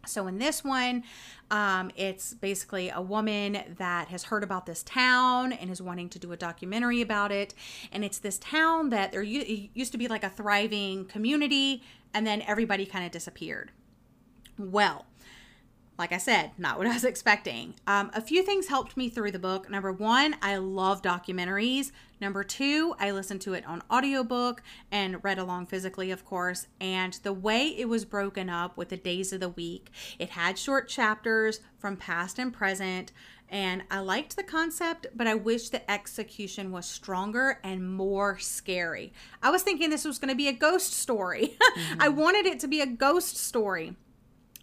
[0.06, 1.04] So in this one,
[1.50, 6.18] um, it's basically a woman that has heard about this town and is wanting to
[6.18, 7.54] do a documentary about it.
[7.92, 11.82] And it's this town that there used to be like a thriving community,
[12.14, 13.72] and then everybody kind of disappeared.
[14.58, 15.06] Well,
[16.00, 17.74] like I said, not what I was expecting.
[17.86, 19.70] Um, a few things helped me through the book.
[19.70, 21.92] Number one, I love documentaries.
[22.20, 26.66] Number two, I listened to it on audiobook and read along physically, of course.
[26.80, 30.58] And the way it was broken up with the days of the week, it had
[30.58, 33.12] short chapters from past and present.
[33.50, 39.12] And I liked the concept, but I wish the execution was stronger and more scary.
[39.42, 41.56] I was thinking this was going to be a ghost story.
[41.70, 42.02] Mm-hmm.
[42.02, 43.94] I wanted it to be a ghost story.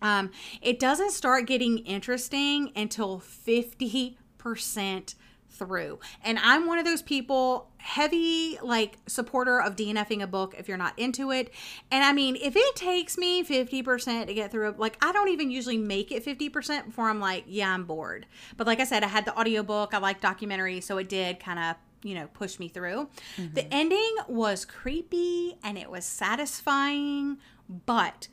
[0.01, 0.31] Um,
[0.61, 5.15] it doesn't start getting interesting until 50%
[5.57, 5.99] through.
[6.23, 10.77] And I'm one of those people, heavy like supporter of DNFing a book if you're
[10.77, 11.51] not into it.
[11.91, 15.49] And I mean, if it takes me 50% to get through, like I don't even
[15.49, 18.25] usually make it 50% before I'm like, yeah, I'm bored.
[18.55, 21.59] But like I said, I had the audiobook, I like documentaries, so it did kind
[21.59, 23.55] of you know push me through mm-hmm.
[23.55, 27.39] the ending was creepy and it was satisfying
[27.87, 28.27] but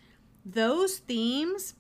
[0.45, 1.75] those themes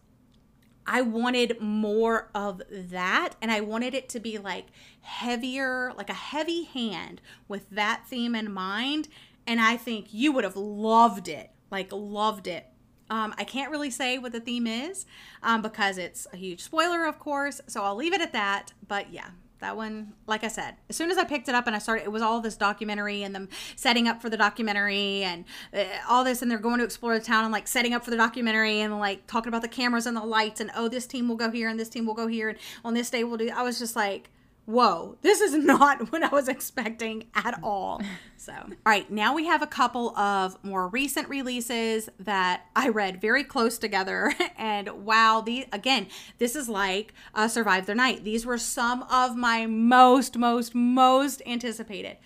[0.87, 4.66] I wanted more of that and I wanted it to be like
[5.00, 9.09] heavier, like a heavy hand with that theme in mind.
[9.46, 12.66] And I think you would have loved it, like loved it.
[13.11, 15.07] Um, I can't really say what the theme is
[15.42, 17.61] um, because it's a huge spoiler, of course.
[17.66, 18.72] So I'll leave it at that.
[18.87, 19.31] But yeah,
[19.64, 22.05] that one like i said as soon as i picked it up and i started
[22.05, 26.22] it was all this documentary and them setting up for the documentary and uh, all
[26.22, 28.81] this and they're going to explore the town and like setting up for the documentary
[28.81, 31.50] and like talking about the cameras and the lights and oh this team will go
[31.50, 33.79] here and this team will go here and on this day we'll do i was
[33.79, 34.29] just like
[34.66, 38.00] whoa, this is not what I was expecting at all.
[38.37, 43.20] So, all right, now we have a couple of more recent releases that I read
[43.20, 44.33] very close together.
[44.57, 46.07] And wow, the again,
[46.38, 48.24] this is like uh, Survive the Night.
[48.24, 52.16] These were some of my most, most, most anticipated.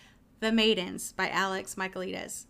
[0.40, 2.44] The Maidens by Alex Michaelides,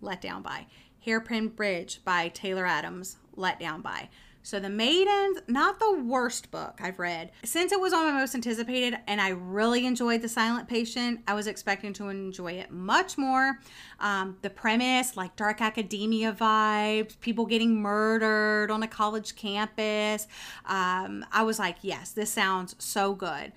[0.00, 0.66] let down by.
[1.06, 4.08] Hairpin Bridge by Taylor Adams, let down by.
[4.42, 7.30] So, The Maidens, not the worst book I've read.
[7.44, 11.34] Since it was on my most anticipated and I really enjoyed The Silent Patient, I
[11.34, 13.58] was expecting to enjoy it much more.
[13.98, 20.26] Um, the premise, like dark academia vibes, people getting murdered on a college campus.
[20.64, 23.52] Um, I was like, yes, this sounds so good.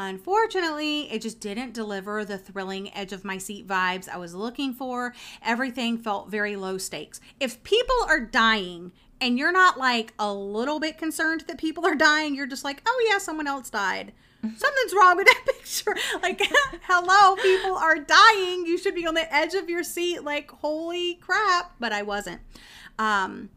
[0.00, 4.74] Unfortunately, it just didn't deliver the thrilling edge of my seat vibes I was looking
[4.74, 5.14] for.
[5.40, 7.20] Everything felt very low stakes.
[7.38, 8.90] If people are dying
[9.24, 12.82] and you're not like a little bit concerned that people are dying, you're just like,
[12.84, 14.12] oh yeah, someone else died.
[14.42, 15.96] Something's wrong with that picture.
[16.22, 16.42] Like,
[16.82, 18.66] hello, people are dying.
[18.66, 21.72] You should be on the edge of your seat, like, holy crap.
[21.80, 22.42] But I wasn't.
[22.98, 23.48] Um,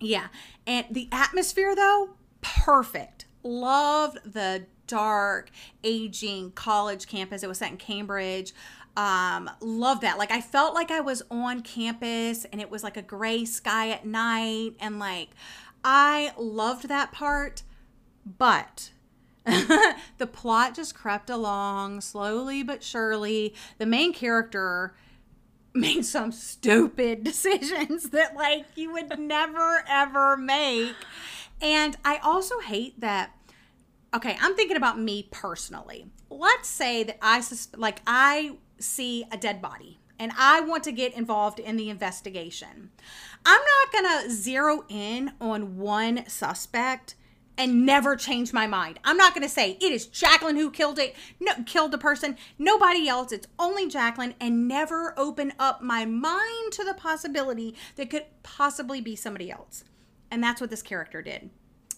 [0.00, 0.28] yeah.
[0.66, 3.26] And the atmosphere, though, perfect.
[3.42, 5.50] Loved the dark,
[5.84, 7.42] aging college campus.
[7.42, 8.54] It was set in Cambridge.
[8.96, 10.18] Um, love that.
[10.18, 13.90] Like I felt like I was on campus and it was like a gray sky
[13.90, 15.30] at night and like
[15.82, 17.62] I loved that part,
[18.26, 18.90] but
[19.44, 23.54] the plot just crept along slowly but surely.
[23.78, 24.94] The main character
[25.74, 30.94] made some stupid decisions that like you would never ever make.
[31.62, 33.34] And I also hate that
[34.14, 36.06] okay, I'm thinking about me personally.
[36.28, 37.42] Let's say that I
[37.76, 42.90] like I see a dead body and I want to get involved in the investigation.
[43.44, 47.16] I'm not going to zero in on one suspect
[47.58, 49.00] and never change my mind.
[49.04, 52.36] I'm not going to say it is Jacqueline who killed it, no, killed the person,
[52.56, 53.32] nobody else.
[53.32, 59.00] It's only Jacqueline, and never open up my mind to the possibility that could possibly
[59.00, 59.82] be somebody else.
[60.30, 61.50] And that's what this character did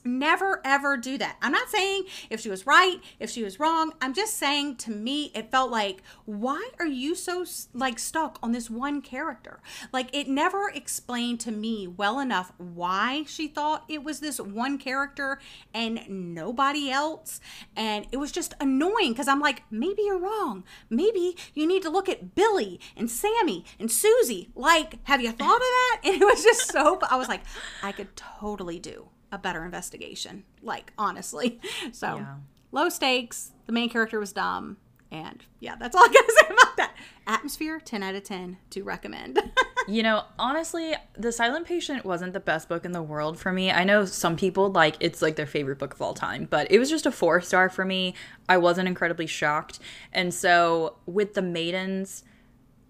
[0.05, 1.37] never ever do that.
[1.43, 3.93] I'm not saying if she was right, if she was wrong.
[4.01, 8.53] I'm just saying to me it felt like why are you so like stuck on
[8.53, 9.61] this one character?
[9.93, 14.79] Like it never explained to me well enough why she thought it was this one
[14.79, 15.39] character
[15.73, 17.41] and nobody else
[17.77, 20.65] and it was just annoying cuz I'm like maybe you're wrong.
[20.91, 24.51] Maybe you need to look at Billy and Sammy and Susie.
[24.55, 26.01] Like have you thought of that?
[26.05, 27.43] And it was just so I was like
[27.83, 30.45] I could totally do a better investigation.
[30.63, 31.61] Like honestly,
[31.93, 32.35] so yeah.
[32.73, 33.53] low stakes.
[33.67, 34.77] The main character was dumb,
[35.11, 36.95] and yeah, that's all I gotta say about that.
[37.27, 39.41] Atmosphere, ten out of ten to recommend.
[39.89, 43.71] you know, honestly, The Silent Patient wasn't the best book in the world for me.
[43.71, 46.79] I know some people like it's like their favorite book of all time, but it
[46.79, 48.15] was just a four star for me.
[48.49, 49.79] I wasn't incredibly shocked,
[50.13, 52.25] and so with the Maidens,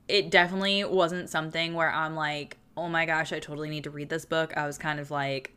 [0.09, 4.09] it definitely wasn't something where I'm like, oh my gosh, I totally need to read
[4.09, 4.57] this book.
[4.57, 5.55] I was kind of like,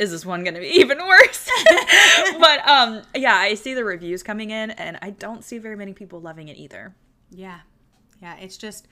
[0.00, 1.48] is this one going to be even worse?
[2.40, 5.92] but um yeah, I see the reviews coming in and I don't see very many
[5.92, 6.94] people loving it either.
[7.30, 7.60] Yeah.
[8.20, 8.88] Yeah, it's just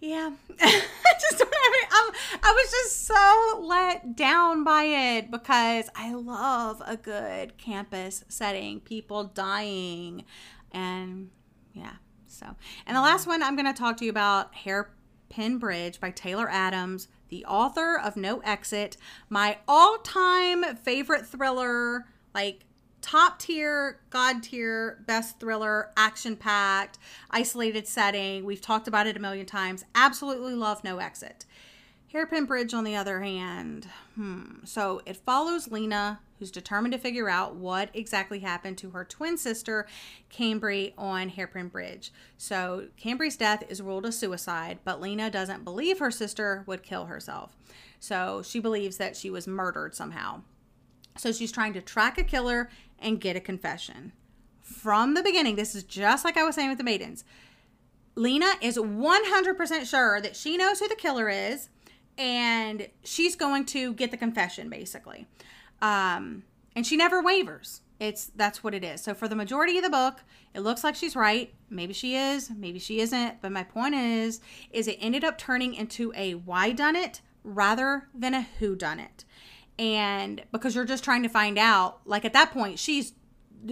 [0.00, 0.30] yeah.
[0.60, 0.82] I
[1.20, 7.56] just I'm, I was just so let down by it because I love a good
[7.56, 10.24] campus setting, people dying
[10.72, 11.30] and
[11.72, 11.94] yeah.
[12.26, 12.46] So,
[12.86, 16.48] and the last one I'm going to talk to you about Hairpin Bridge by Taylor
[16.50, 18.96] Adams the author of No Exit,
[19.28, 22.64] my all time favorite thriller, like
[23.02, 26.98] top tier, god tier, best thriller, action packed,
[27.30, 28.44] isolated setting.
[28.44, 29.84] We've talked about it a million times.
[29.94, 31.44] Absolutely love No Exit.
[32.12, 34.64] Hairpin Bridge, on the other hand, hmm.
[34.64, 39.36] So it follows Lena, who's determined to figure out what exactly happened to her twin
[39.36, 39.86] sister,
[40.30, 42.12] Cambry, on Hairpin Bridge.
[42.36, 47.06] So Cambry's death is ruled a suicide, but Lena doesn't believe her sister would kill
[47.06, 47.56] herself.
[48.00, 50.42] So she believes that she was murdered somehow.
[51.16, 52.68] So she's trying to track a killer
[52.98, 54.12] and get a confession.
[54.60, 57.24] From the beginning, this is just like I was saying with the maidens.
[58.14, 61.68] Lena is 100% sure that she knows who the killer is
[62.18, 65.26] and she's going to get the confession basically
[65.82, 67.82] um, and she never wavers.
[67.98, 69.02] It's that's what it is.
[69.02, 70.22] So for the majority of the book
[70.54, 71.52] it looks like she's right.
[71.70, 73.40] Maybe she is maybe she isn't.
[73.40, 78.08] But my point is is it ended up turning into a why done it rather
[78.14, 79.24] than a who done it.
[79.78, 83.12] And because you're just trying to find out like at that point she's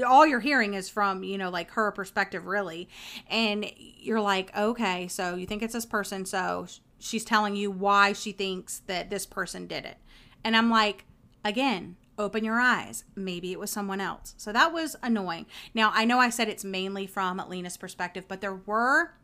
[0.06, 2.88] all you're hearing is from you know like her perspective really.
[3.28, 6.66] And you're like okay so you think it's this person so
[6.98, 9.98] she's telling you why she thinks that this person did it.
[10.42, 11.04] And I'm like,
[11.44, 13.04] again, open your eyes.
[13.14, 14.34] Maybe it was someone else.
[14.36, 15.46] So that was annoying.
[15.74, 19.14] Now, I know I said it's mainly from Lena's perspective, but there were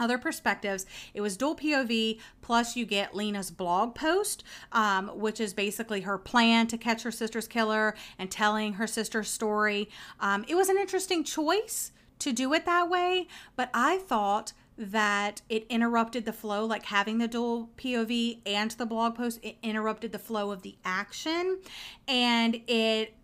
[0.00, 0.86] other perspectives.
[1.12, 6.18] It was dual POV, plus you get Lena's blog post, um, which is basically her
[6.18, 9.88] plan to catch her sister's killer and telling her sister's story.
[10.20, 15.42] Um, it was an interesting choice to do it that way, but I thought that
[15.48, 20.12] it interrupted the flow, like having the dual POV and the blog post, it interrupted
[20.12, 21.58] the flow of the action
[22.06, 23.14] and it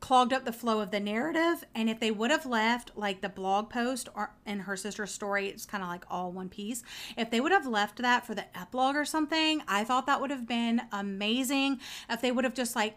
[0.00, 1.64] clogged up the flow of the narrative.
[1.74, 5.48] And if they would have left like the blog post or and her sister's story,
[5.48, 6.82] it's kind of like all one piece.
[7.16, 10.30] If they would have left that for the epilogue or something, I thought that would
[10.30, 11.80] have been amazing.
[12.08, 12.96] If they would have just like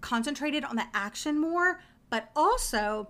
[0.00, 3.08] concentrated on the action more, but also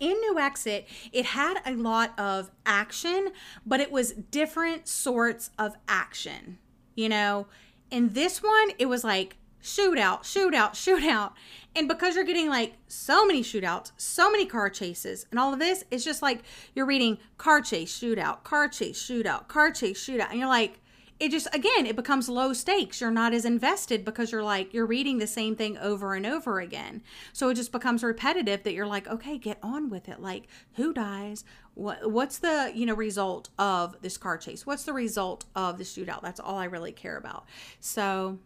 [0.00, 3.32] in No Exit, it had a lot of action,
[3.64, 6.58] but it was different sorts of action.
[6.94, 7.46] You know,
[7.90, 11.32] in this one, it was like shootout, shootout, shootout.
[11.76, 15.58] And because you're getting like so many shootouts, so many car chases, and all of
[15.58, 16.42] this, it's just like
[16.74, 20.30] you're reading car chase, shootout, car chase, shootout, car chase, shootout.
[20.30, 20.80] And you're like,
[21.20, 23.00] it just again it becomes low stakes.
[23.00, 26.60] You're not as invested because you're like you're reading the same thing over and over
[26.60, 27.02] again.
[27.32, 30.20] So it just becomes repetitive that you're like okay get on with it.
[30.20, 31.44] Like who dies?
[31.74, 34.66] What what's the you know result of this car chase?
[34.66, 36.22] What's the result of the shootout?
[36.22, 37.46] That's all i really care about.
[37.80, 38.38] So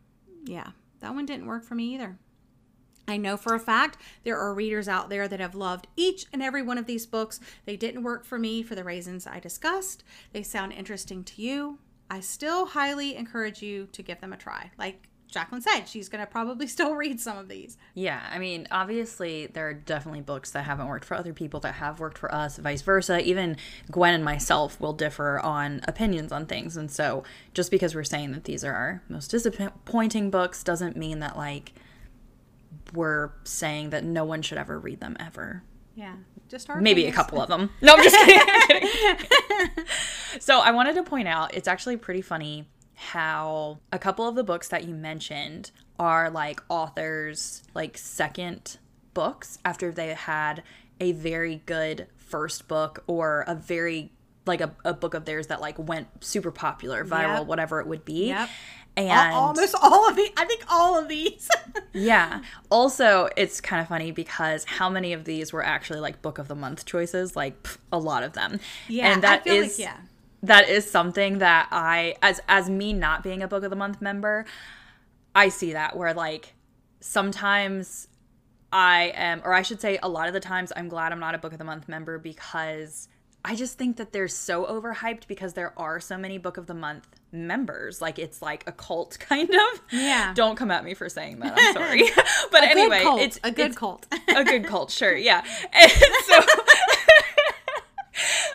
[0.45, 2.19] yeah that one didn't work for me either.
[3.07, 6.43] I know for a fact there are readers out there that have loved each and
[6.43, 7.41] every one of these books.
[7.65, 10.05] They didn't work for me for the reasons I discussed.
[10.33, 11.79] They sound interesting to you.
[12.11, 14.71] I still highly encourage you to give them a try.
[14.79, 17.77] Like Jacqueline said, she's going to probably still read some of these.
[17.95, 21.75] Yeah, I mean, obviously, there are definitely books that haven't worked for other people that
[21.75, 23.21] have worked for us, vice versa.
[23.21, 23.57] Even
[23.91, 26.77] Gwen and myself will differ on opinions on things.
[26.77, 31.19] And so, just because we're saying that these are our most disappointing books doesn't mean
[31.21, 31.75] that, like,
[32.95, 35.63] we're saying that no one should ever read them ever.
[35.95, 36.15] Yeah.
[36.49, 37.71] Just our maybe a couple of them.
[37.81, 38.41] No, I'm just kidding.
[38.49, 39.85] I'm kidding.
[40.41, 44.43] so I wanted to point out it's actually pretty funny how a couple of the
[44.43, 48.79] books that you mentioned are like authors like second
[49.15, 50.63] books after they had
[51.01, 54.13] a very good first book or a very
[54.47, 57.47] like a, a book of theirs that like went super popular viral yep.
[57.47, 58.49] whatever it would be yep
[59.07, 61.49] and almost all of the i think all of these.
[61.95, 62.43] Yeah.
[62.71, 66.47] Also it's kind of funny because how many of these were actually like book of
[66.47, 67.35] the month choices?
[67.35, 68.61] Like pff, a lot of them.
[68.89, 69.97] Yeah and that is like, yeah.
[70.43, 74.01] that is something that i as as me not being a book of the month
[74.01, 74.45] member
[75.35, 76.55] i see that where like
[77.01, 78.09] sometimes
[78.73, 81.35] i am or i should say a lot of the times i'm glad i'm not
[81.35, 83.09] a book of the month member because
[83.45, 86.75] I just think that they're so overhyped because there are so many book of the
[86.75, 88.03] month members.
[88.03, 89.83] Like it's like a cult kind of.
[89.93, 90.33] Yeah.
[90.35, 91.55] Don't come at me for saying that.
[91.57, 92.05] I'm sorry.
[92.51, 94.07] but anyway, it's a good it's cult.
[94.29, 95.17] a good cult, sure.
[95.17, 95.45] Yeah.
[95.73, 95.93] And
[96.27, 96.41] so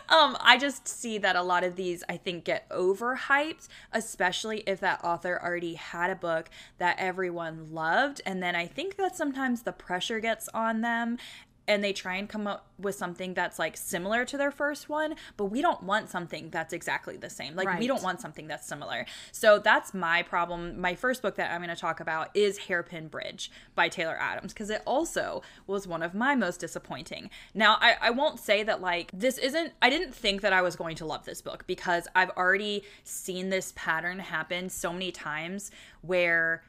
[0.08, 4.80] um, I just see that a lot of these I think get overhyped, especially if
[4.80, 8.20] that author already had a book that everyone loved.
[8.26, 11.18] And then I think that sometimes the pressure gets on them
[11.66, 15.14] and they try and come up with something that's like similar to their first one,
[15.36, 17.54] but we don't want something that's exactly the same.
[17.54, 17.80] Like right.
[17.80, 19.06] we don't want something that's similar.
[19.32, 20.80] So that's my problem.
[20.80, 24.52] My first book that I'm going to talk about is Hairpin Bridge by Taylor Adams
[24.52, 27.30] because it also was one of my most disappointing.
[27.54, 30.76] Now, I, I won't say that like this isn't, I didn't think that I was
[30.76, 35.70] going to love this book because I've already seen this pattern happen so many times
[36.02, 36.62] where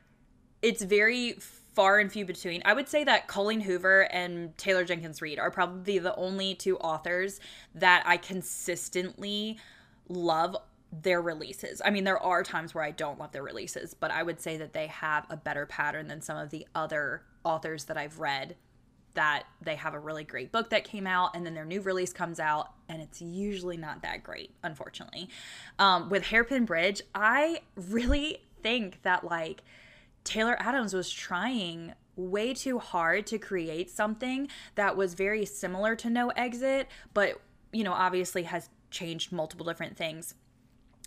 [0.61, 1.37] it's very
[1.75, 2.61] far and few between.
[2.65, 6.77] I would say that Colleen Hoover and Taylor Jenkins Reid are probably the only two
[6.77, 7.39] authors
[7.75, 9.57] that I consistently
[10.07, 10.55] love
[10.91, 11.81] their releases.
[11.83, 14.57] I mean, there are times where I don't love their releases, but I would say
[14.57, 18.55] that they have a better pattern than some of the other authors that I've read
[19.15, 22.13] that they have a really great book that came out and then their new release
[22.13, 25.29] comes out and it's usually not that great unfortunately
[25.79, 29.63] um, with hairpin bridge i really think that like
[30.25, 36.09] Taylor Adams was trying way too hard to create something that was very similar to
[36.09, 37.39] No Exit, but,
[37.71, 40.35] you know, obviously has changed multiple different things.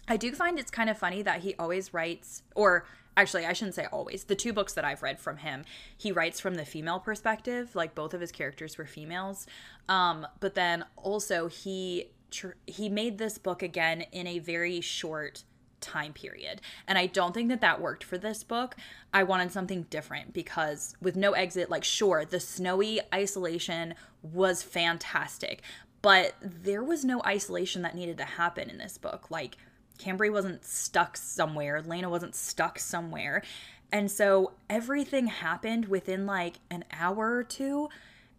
[0.06, 3.74] I do find it's kind of funny that he always writes, or actually, I shouldn't
[3.74, 4.24] say always.
[4.24, 5.64] The two books that I've read from him,
[5.96, 9.46] he writes from the female perspective, like both of his characters were females.
[9.88, 15.44] Um, but then also he tr- he made this book again in a very short
[15.80, 16.60] time period.
[16.86, 18.76] And I don't think that that worked for this book.
[19.12, 25.62] I wanted something different because with no exit, like, sure, the snowy isolation was fantastic,
[26.02, 29.30] but there was no isolation that needed to happen in this book.
[29.30, 29.56] Like,
[29.98, 33.42] Cambry wasn't stuck somewhere, Lena wasn't stuck somewhere.
[33.90, 37.88] And so everything happened within like an hour or two,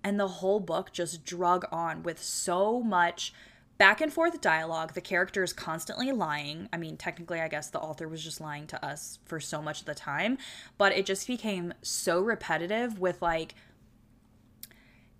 [0.03, 3.33] and the whole book just drug on with so much
[3.79, 4.93] back and forth dialogue.
[4.93, 6.69] The character is constantly lying.
[6.71, 9.79] I mean, technically, I guess the author was just lying to us for so much
[9.79, 10.37] of the time,
[10.77, 13.55] but it just became so repetitive with like,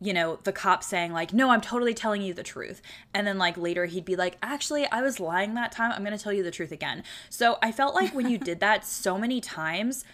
[0.02, 2.82] you know, the cop saying, like, no, I'm totally telling you the truth.
[3.14, 5.92] And then, like, later he'd be like, actually, I was lying that time.
[5.92, 7.04] I'm going to tell you the truth again.
[7.30, 10.06] So I felt like when you did that so many times,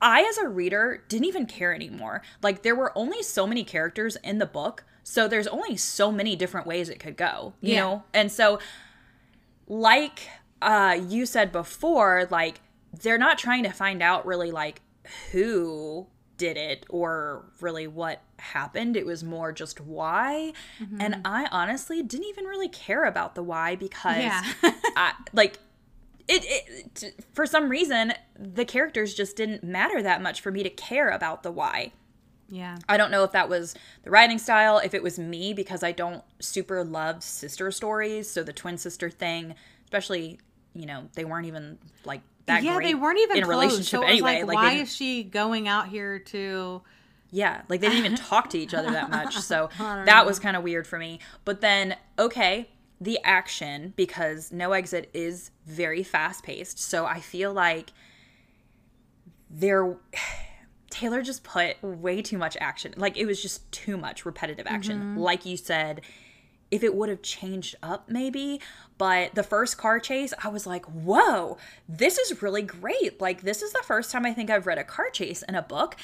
[0.00, 2.22] I, as a reader, didn't even care anymore.
[2.42, 6.36] Like, there were only so many characters in the book so there's only so many
[6.36, 7.80] different ways it could go, you yeah.
[7.80, 8.04] know?
[8.14, 8.58] And so
[9.66, 10.28] like
[10.60, 12.60] uh you said before, like
[13.02, 14.80] they're not trying to find out really like
[15.32, 18.96] who did it or really what happened.
[18.96, 20.52] It was more just why.
[21.00, 24.42] And I honestly didn't even really care about the why because Yeah.
[24.96, 25.58] I, like
[26.28, 26.44] it,
[27.02, 31.10] it for some reason the characters just didn't matter that much for me to care
[31.10, 31.92] about the why.
[32.52, 32.76] Yeah.
[32.86, 35.92] I don't know if that was the writing style, if it was me because I
[35.92, 40.38] don't super love sister stories, so the twin sister thing, especially,
[40.74, 43.56] you know, they weren't even like that yeah, they weren't even in a close.
[43.56, 44.42] relationship so anyway.
[44.42, 46.82] Like, Like, why is she going out here to?
[47.30, 49.38] Yeah, like they didn't even talk to each other that much.
[49.38, 51.20] So that was kind of weird for me.
[51.46, 52.68] But then, okay,
[53.00, 56.78] the action, because No Exit is very fast paced.
[56.78, 57.92] So I feel like
[59.48, 59.96] there.
[60.92, 62.94] Taylor just put way too much action.
[62.96, 64.98] Like it was just too much repetitive action.
[64.98, 65.18] Mm-hmm.
[65.18, 66.02] Like you said,
[66.70, 68.58] if it would have changed up maybe
[68.96, 73.20] but the first car chase i was like whoa this is really great.
[73.20, 75.60] Like this is the first time i think i've read a car chase in a
[75.60, 75.96] book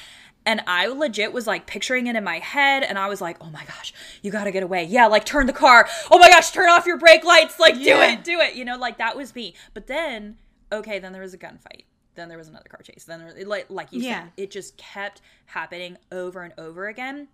[0.45, 3.49] and i legit was like picturing it in my head and i was like oh
[3.49, 4.83] my gosh you gotta get away.
[4.83, 5.89] Yeah like turn the car.
[6.11, 7.59] Oh my gosh turn off your brake lights.
[7.59, 8.53] Like do it do it.
[8.53, 9.55] You know like that was me.
[9.73, 10.37] But then
[10.71, 11.85] okay then there was a gunfight
[12.15, 14.23] then there was another car chase then there, like like you Yeah.
[14.23, 17.27] said it just kept happening over and over again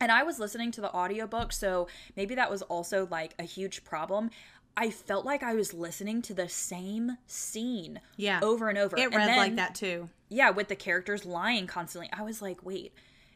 [0.00, 3.84] and I was listening to the audiobook, so maybe that was also like a huge
[3.84, 4.30] problem.
[4.74, 8.40] I felt like I was listening to the same scene Yeah.
[8.42, 8.96] over and over.
[8.96, 10.08] It And read then- like that too.
[10.30, 12.08] Yeah, with the characters lying constantly.
[12.14, 12.94] I was like, wait,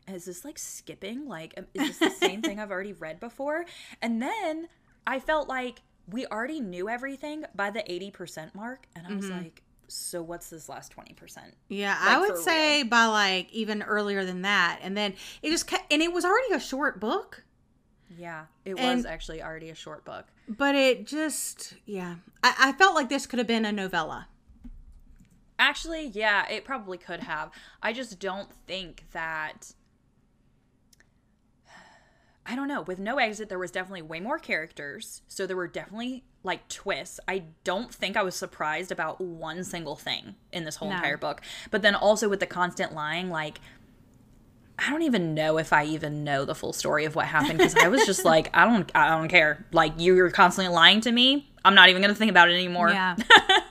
[0.09, 1.29] is this like skipping?
[1.29, 3.67] Like, um, is this the same thing I've already read before?
[4.01, 4.69] And then
[5.07, 8.87] I felt like we already knew everything by the 80% mark.
[8.97, 9.39] And I was Mm-hmm.
[9.39, 11.39] like, so what's this last 20%?
[11.69, 15.71] Yeah, Like, I would say by like even earlier than that, and then it just
[15.91, 17.45] and it was already a short book,
[18.17, 20.27] Yeah, it And- was actually already a short book.
[20.49, 24.29] but it just yeah, I, I felt like this could have been a novella.
[25.59, 27.51] Actually, yeah, it probably could have.
[27.83, 29.73] I just don't think that.
[32.47, 32.83] I don't know.
[32.83, 35.23] With No Exit, there was definitely way more characters.
[35.29, 37.19] So there were definitely like twists.
[37.27, 40.97] I don't think I was surprised about one single thing in this whole No.
[40.97, 41.41] entire book.
[41.71, 43.61] But then also with the constant lying, like.
[44.77, 47.77] I don't even know if I even know the full story of what happened because
[47.77, 49.65] I was just like, I don't, I don't care.
[49.71, 51.49] Like you're constantly lying to me.
[51.65, 52.91] I'm not even gonna think about it anymore.
[52.91, 53.15] Yeah,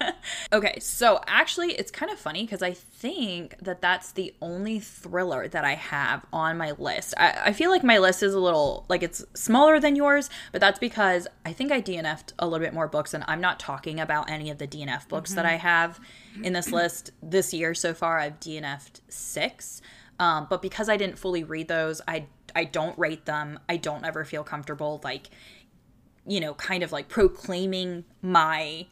[0.51, 5.47] Okay, so actually, it's kind of funny because I think that that's the only thriller
[5.47, 7.13] that I have on my list.
[7.17, 10.61] I, I feel like my list is a little like it's smaller than yours, but
[10.61, 13.99] that's because I think I DNF'd a little bit more books, and I'm not talking
[13.99, 15.99] about any of the DNF books that I have
[16.43, 18.19] in this list this year so far.
[18.19, 19.81] I've DNF'd six,
[20.19, 23.59] um, but because I didn't fully read those, I I don't rate them.
[23.67, 25.29] I don't ever feel comfortable like
[26.25, 28.85] you know kind of like proclaiming my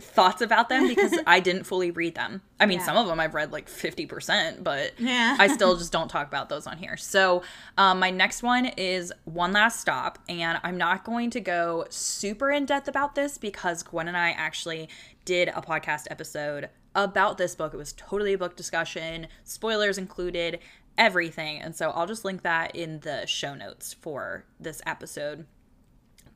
[0.00, 2.42] thoughts about them because I didn't fully read them.
[2.58, 2.84] I mean, Yeah.
[2.86, 5.36] some of them I've read like 50%, but Yeah.
[5.38, 6.96] I still just don't talk about those on here.
[6.96, 7.42] So,
[7.78, 12.50] um, my next one is One Last Stop, and I'm not going to go super
[12.50, 14.88] in depth about this because Gwen and I actually
[15.24, 17.72] did a podcast episode about this book.
[17.72, 20.58] It was totally a book discussion, spoilers included,
[20.98, 21.60] everything.
[21.60, 25.46] And so I'll just link that in the show notes for this episode.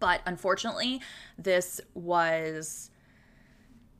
[0.00, 1.00] But unfortunately,
[1.36, 2.90] this was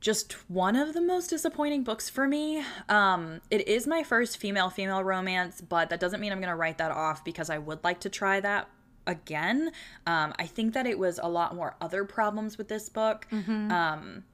[0.00, 2.62] just one of the most disappointing books for me.
[2.88, 6.56] Um, it is my first female female romance, but that doesn't mean I'm going to
[6.56, 8.68] write that off because I would like to try that
[9.06, 9.72] again.
[10.06, 13.26] Um, I think that it was a lot more other problems with this book.
[13.32, 14.24] Um,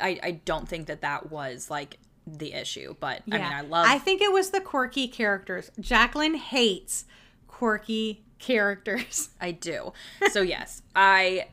[0.00, 3.86] I, I don't think that that was like the issue, but I mean, I love.
[3.88, 5.70] I think it was the quirky characters.
[5.80, 7.06] Jacqueline hates
[7.48, 9.30] quirky characters.
[9.40, 9.92] I do.
[10.30, 11.48] So yes, I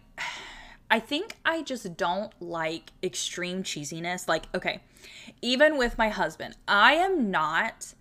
[0.93, 4.27] I think I just don't like extreme cheesiness.
[4.27, 4.79] Like, okay,
[5.41, 7.95] even with my husband, I am not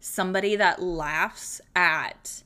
[0.00, 2.42] somebody that laughs at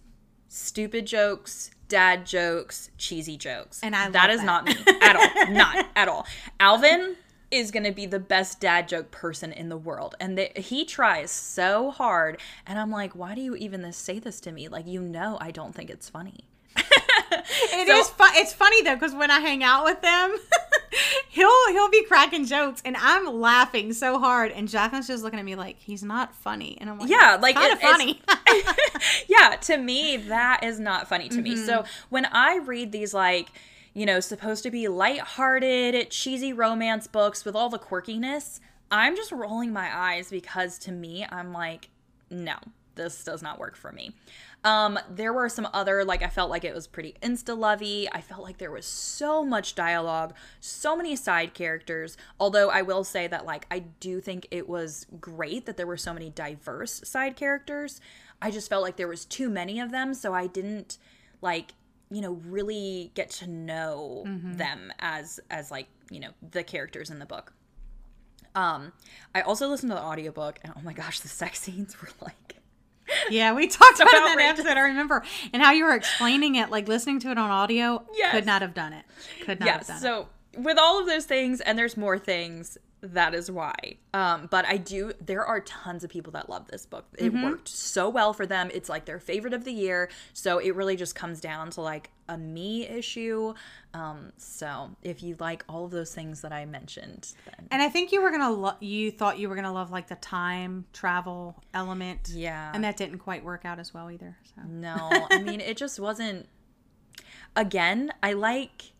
[0.47, 3.81] stupid jokes, dad jokes, cheesy jokes.
[3.83, 4.45] And I that is that.
[4.45, 5.49] not me at all.
[5.55, 6.27] not at all.
[6.61, 7.17] Alvin
[7.51, 10.17] is going to be the best dad joke person in the world.
[10.21, 12.43] And the, he tries so hard.
[12.67, 14.69] And I'm like, why do you even this, say this to me?
[14.69, 16.45] Like, you know, I don't think it's funny.
[17.75, 18.31] It is So- fun.
[18.35, 20.37] It's funny though because when I hang out with them,
[21.31, 25.45] he'll he'll be cracking jokes and I'm laughing so hard, and Jacqueline's just looking at
[25.45, 28.21] me like he's not funny, and I'm like, Yeah, like kind it- of funny.
[29.29, 31.55] yeah, to me, that is not funny to me.
[31.55, 31.65] Mm-hmm.
[31.67, 33.49] So when I read these, like,
[33.95, 38.61] you know, supposed to be light-hearted, cheesy romance books with all the quirkiness,
[38.91, 41.89] I'm just rolling my eyes because to me, I'm like,
[42.31, 42.55] no,
[42.95, 44.13] this does not work for me.
[44.65, 48.09] Um, there were some other, like, I felt like it was pretty insta lovey.
[48.13, 52.17] I felt like there was so much dialogue, so many side characters.
[52.39, 55.97] Although I will say that, like, I do think it was great that there were
[55.97, 58.01] so many diverse side characters.
[58.41, 60.99] I just felt like there was too many of them, so I didn't
[61.41, 61.75] like
[62.13, 64.55] you know really get to know mm-hmm.
[64.55, 67.53] them as as like you know the characters in the book
[68.55, 68.93] um
[69.35, 72.57] i also listened to the audiobook and oh my gosh the sex scenes were like
[73.31, 74.77] yeah, we talked about it in that episode.
[74.77, 78.05] I remember, and how you were explaining it, like listening to it on audio.
[78.15, 78.33] Yes.
[78.33, 79.05] could not have done it.
[79.45, 79.77] Could not yes.
[79.79, 80.27] have done so, it.
[80.55, 83.75] So, with all of those things, and there's more things that is why.
[84.15, 87.05] Um, but I do, there are tons of people that love this book.
[87.19, 87.43] It mm-hmm.
[87.43, 88.71] worked so well for them.
[88.73, 90.09] It's like their favorite of the year.
[90.33, 93.55] So it really just comes down to like a me issue.
[93.95, 97.69] Um, so if you like all of those things that I mentioned, then.
[97.71, 100.17] And I think you were to, lo- you thought you were to love like the
[100.17, 102.31] time travel element.
[102.33, 102.73] Yeah.
[102.75, 104.37] And that didn't quite work out as well either.
[104.55, 104.63] So.
[104.67, 104.97] No,
[105.31, 106.49] I mean, it just wasn't,
[107.55, 108.93] again, I like,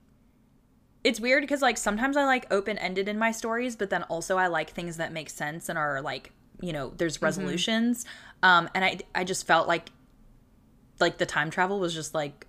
[1.05, 4.37] it's weird because like sometimes I like open ended in my stories, but then also
[4.37, 7.27] I like things that make sense and are like you know there's mm-hmm.
[7.27, 8.05] resolutions.
[8.05, 8.49] Mm-hmm.
[8.49, 9.91] Um, and I I just felt like
[11.01, 12.47] like the time travel was just like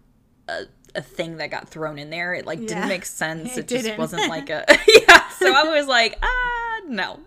[0.48, 0.64] a,
[0.96, 2.34] a thing that got thrown in there.
[2.34, 2.68] It like yeah.
[2.68, 3.58] didn't make sense.
[3.58, 4.66] It, it just wasn't like a
[5.08, 5.30] yeah.
[5.30, 7.20] So I was like ah no.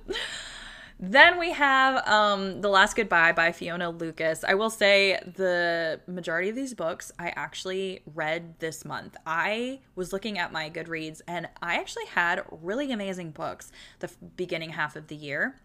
[0.98, 4.42] Then we have um, The Last Goodbye by Fiona Lucas.
[4.44, 9.14] I will say the majority of these books I actually read this month.
[9.26, 14.70] I was looking at my Goodreads and I actually had really amazing books the beginning
[14.70, 15.56] half of the year.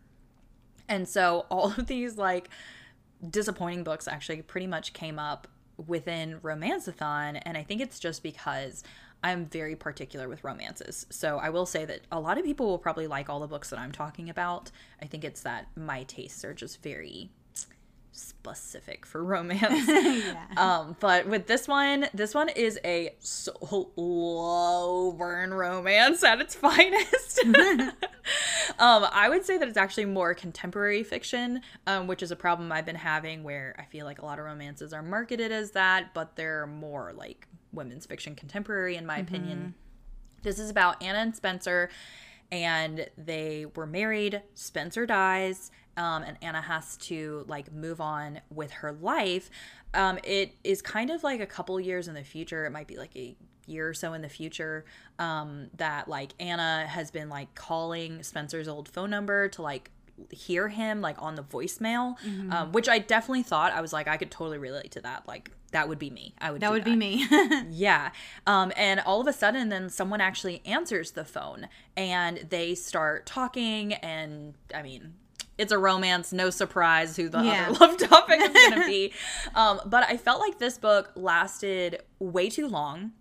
[0.90, 2.50] And so all of these like
[3.30, 5.48] disappointing books actually pretty much came up
[5.88, 7.42] within Romanceathon.
[7.44, 8.84] And I think it's just because
[9.24, 11.06] I'm very particular with romances.
[11.10, 13.70] So I will say that a lot of people will probably like all the books
[13.70, 14.72] that I'm talking about.
[15.02, 17.30] I think it's that my tastes are just very
[18.12, 19.88] specific for romance.
[19.88, 20.46] yeah.
[20.58, 27.40] Um, but with this one, this one is a slow burn romance at its finest.
[27.46, 27.94] um,
[29.12, 32.86] I would say that it's actually more contemporary fiction, um, which is a problem I've
[32.86, 36.36] been having where I feel like a lot of romances are marketed as that, but
[36.36, 39.36] they're more like women's fiction contemporary, in my mm-hmm.
[39.36, 39.76] opinion.
[40.44, 41.90] This is about Anna and Spencer,
[42.52, 44.42] and they were married.
[44.56, 49.50] Spencer dies, um, and Anna has to like move on with her life.
[49.94, 52.66] Um, it is kind of like a couple years in the future.
[52.66, 53.36] It might be like a
[53.68, 54.86] year or so in the future
[55.20, 59.92] um, that like Anna has been like calling Spencer's old phone number to like
[60.30, 62.52] hear him like on the voicemail, mm-hmm.
[62.52, 65.28] um, which I definitely thought I was like I could totally relate to that.
[65.28, 66.36] Like that would be me.
[66.40, 66.62] I would.
[66.62, 66.90] That would that.
[66.90, 67.28] be me.
[67.72, 68.12] yeah.
[68.46, 73.26] Um, and all of a sudden, then someone actually answers the phone, and they start
[73.26, 73.94] talking.
[73.94, 75.14] And I mean,
[75.62, 76.34] it's a romance.
[76.34, 77.68] No surprise who the yeah.
[77.70, 79.14] other love topic is going to be.
[79.54, 83.12] um, but I felt like this book lasted way too long.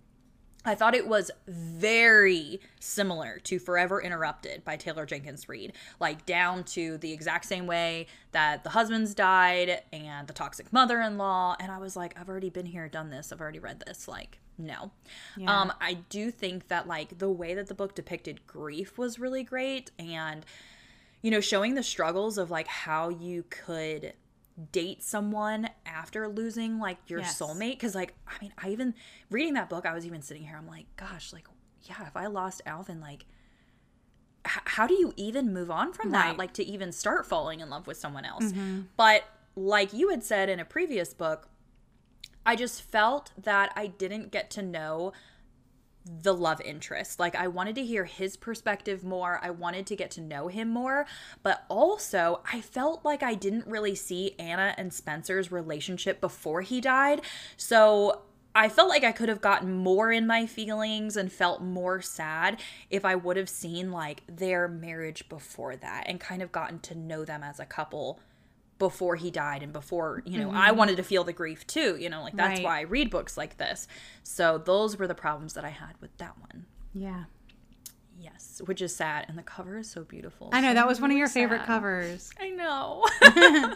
[0.65, 6.65] I thought it was very similar to Forever Interrupted by Taylor Jenkins Reid, like down
[6.65, 11.57] to the exact same way that the husbands died and the toxic mother in law.
[11.59, 14.07] And I was like, I've already been here, done this, I've already read this.
[14.07, 14.91] Like, no.
[15.37, 15.61] Yeah.
[15.61, 19.43] Um, I do think that, like, the way that the book depicted grief was really
[19.43, 19.91] great.
[19.99, 20.45] And,
[21.23, 24.15] you know, showing the struggles of, like, how you could
[24.73, 27.41] date someone after losing like your yes.
[27.41, 28.95] soulmate because like i mean i even
[29.31, 31.47] reading that book i was even sitting here i'm like gosh like
[31.85, 33.25] yeah if i lost alvin like
[34.47, 37.71] h- how do you even move on from that like to even start falling in
[37.71, 38.83] love with someone else mm-hmm.
[38.97, 39.25] but
[39.57, 41.49] like you had said in a previous book
[42.45, 45.13] i just felt that i didn't get to know
[46.05, 47.21] the love interest.
[47.21, 49.39] Like I wanted to hear his perspective more.
[49.43, 51.07] I wanted to get to know him more,
[51.43, 56.81] but also I felt like I didn't really see Anna and Spencer's relationship before he
[56.81, 57.23] died.
[57.57, 58.23] So
[58.55, 62.59] I felt like I could have gotten more in my feelings and felt more sad
[62.89, 66.97] if I would have seen like their marriage before that and kind of gotten to
[66.97, 68.19] know them as a couple
[68.81, 70.57] before he died and before you know mm-hmm.
[70.57, 72.65] i wanted to feel the grief too you know like that's right.
[72.65, 73.87] why i read books like this
[74.25, 76.65] so those were the problems that i had with that one
[76.95, 77.25] yeah
[78.19, 80.99] yes which is sad and the cover is so beautiful i know so that was
[80.99, 81.35] one of your sad.
[81.35, 83.05] favorite covers i know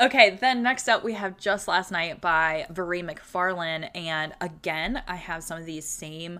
[0.00, 5.16] okay then next up we have just last night by Mhairi McFarlane and again i
[5.16, 6.38] have some of these same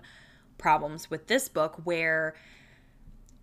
[0.57, 2.33] problems with this book where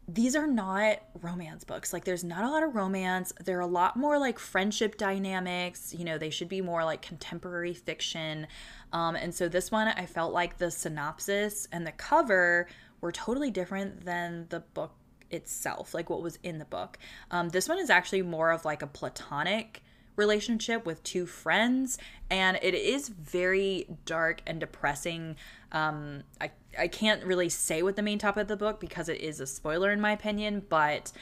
[0.06, 1.92] these are not romance books.
[1.92, 3.32] Like, there's not a lot of romance.
[3.44, 5.94] They're a lot more like friendship dynamics.
[5.96, 8.46] You know, they should be more like contemporary fiction.
[8.92, 12.68] Um, and so, this one, I felt like the synopsis and the cover
[13.00, 14.92] were totally different than the book
[15.30, 16.98] itself, like what was in the book.
[17.30, 19.82] Um, this one is actually more of like a platonic
[20.16, 21.98] relationship with two friends
[22.30, 25.34] and it is very dark and depressing
[25.72, 26.48] um i
[26.78, 29.46] i can't really say what the main topic of the book because it is a
[29.46, 31.12] spoiler in my opinion but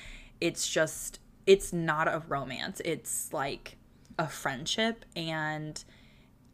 [0.40, 2.80] it's just it's not a romance.
[2.84, 3.76] It's like
[4.18, 5.82] a friendship and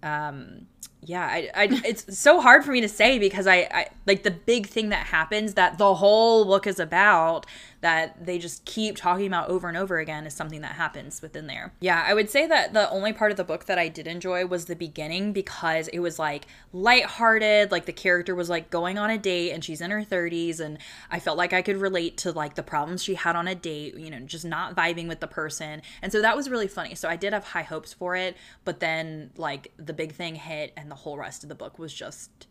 [0.03, 0.67] um
[1.05, 4.31] yeah I, I it's so hard for me to say because I, I like the
[4.31, 7.47] big thing that happens that the whole book is about
[7.81, 11.47] that they just keep talking about over and over again is something that happens within
[11.47, 11.73] there.
[11.81, 14.47] Yeah i would say that the only part of the book that i did enjoy
[14.47, 19.11] was the beginning because it was like lighthearted like the character was like going on
[19.11, 20.79] a date and she's in her 30s and
[21.11, 23.97] i felt like i could relate to like the problems she had on a date
[23.97, 25.83] you know just not vibing with the person.
[26.03, 26.95] And so that was really funny.
[26.95, 30.73] So i did have high hopes for it but then like the big thing hit
[30.77, 32.47] and the whole rest of the book was just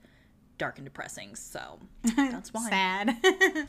[0.57, 1.35] dark and depressing.
[1.35, 1.79] So
[2.15, 2.69] that's why.
[2.69, 3.17] Sad.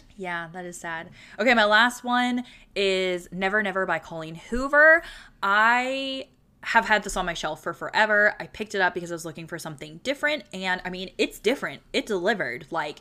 [0.16, 1.10] yeah, that is sad.
[1.38, 2.44] Okay, my last one
[2.74, 5.02] is Never Never by Colleen Hoover.
[5.42, 6.28] I
[6.62, 8.34] have had this on my shelf for forever.
[8.40, 10.44] I picked it up because I was looking for something different.
[10.52, 11.82] And I mean, it's different.
[11.92, 12.66] It delivered.
[12.70, 13.00] Like,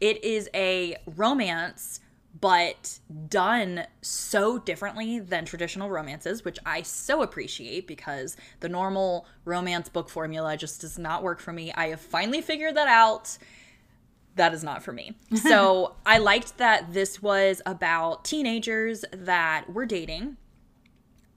[0.00, 2.00] it is a romance
[2.40, 9.88] but done so differently than traditional romances, which I so appreciate because the normal romance
[9.88, 11.72] book formula just does not work for me.
[11.72, 13.38] I have finally figured that out.
[14.36, 15.16] That is not for me.
[15.36, 20.36] So I liked that this was about teenagers that were dating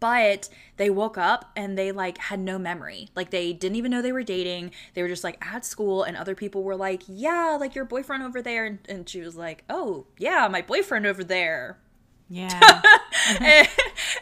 [0.01, 3.07] but they woke up and they like had no memory.
[3.15, 4.71] Like they didn't even know they were dating.
[4.95, 8.23] They were just like at school and other people were like yeah like your boyfriend
[8.23, 8.65] over there.
[8.65, 11.79] And, and she was like oh yeah my boyfriend over there.
[12.27, 12.81] Yeah.
[13.21, 13.43] Mm-hmm.
[13.43, 13.67] And,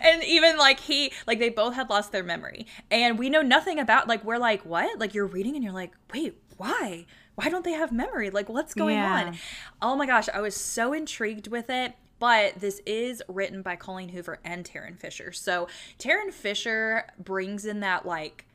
[0.01, 2.67] and even like he like they both had lost their memory.
[2.91, 4.99] And we know nothing about like we're like what?
[4.99, 7.05] Like you're reading and you're like wait why?
[7.35, 8.29] Why don't they have memory?
[8.29, 9.27] Like what's going Yeah.
[9.27, 9.37] on
[9.81, 14.09] oh my gosh i was so intrigued with it but this is written by Colleen
[14.09, 15.31] Hoover and Tarryn Fisher.
[15.31, 15.67] So
[15.97, 18.45] Tarryn Fisher brings in that like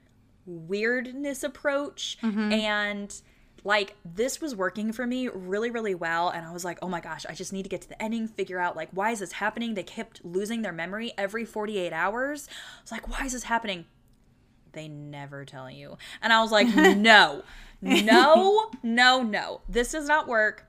[0.46, 2.52] weirdness approach mm-hmm.
[2.52, 3.22] and
[3.64, 6.28] like this was working for me really really well.
[6.28, 8.28] And i was like oh my gosh i just need to get to the ending
[8.28, 9.74] figure out like why is this happening?
[9.74, 12.48] They kept losing their memory every 48 hours.
[12.50, 13.86] I was like why is this happening?
[14.72, 15.96] They never tell you.
[16.20, 17.42] And i was like no
[17.80, 19.60] no no no.
[19.68, 20.66] This does not work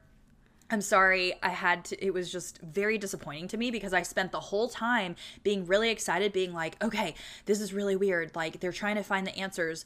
[0.69, 4.31] I'm sorry, I had to, it was just very disappointing to me because I spent
[4.31, 7.13] the whole time being really excited, being like, okay,
[7.45, 8.35] this is really weird.
[8.35, 9.85] Like, they're trying to find the answers.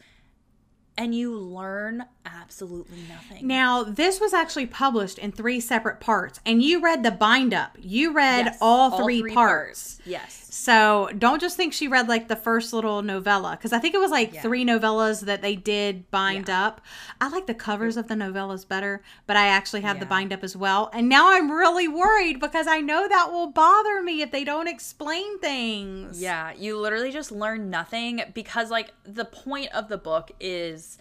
[0.98, 3.48] And you learn absolutely nothing.
[3.48, 7.78] Now, this was actually published in three separate parts, and you read the bind up.
[7.80, 10.02] You read Yes, all, three parts.
[10.06, 10.49] Yes.
[10.62, 14.00] So don't just think she read like the first little novella, because I think it
[14.00, 14.42] was like Yeah.
[14.42, 16.66] three novellas that they did bind Yeah.
[16.68, 16.82] up.
[17.22, 20.44] I like the covers of the novellas better, but I actually have the bind up
[20.44, 20.90] as well.
[20.92, 24.68] And now I'm really worried because I know that will bother me if they don't
[24.68, 26.22] explain things.
[26.22, 30.98] Yeah, you literally just learn nothing because, like, the point of the book is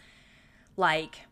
[0.76, 1.22] like,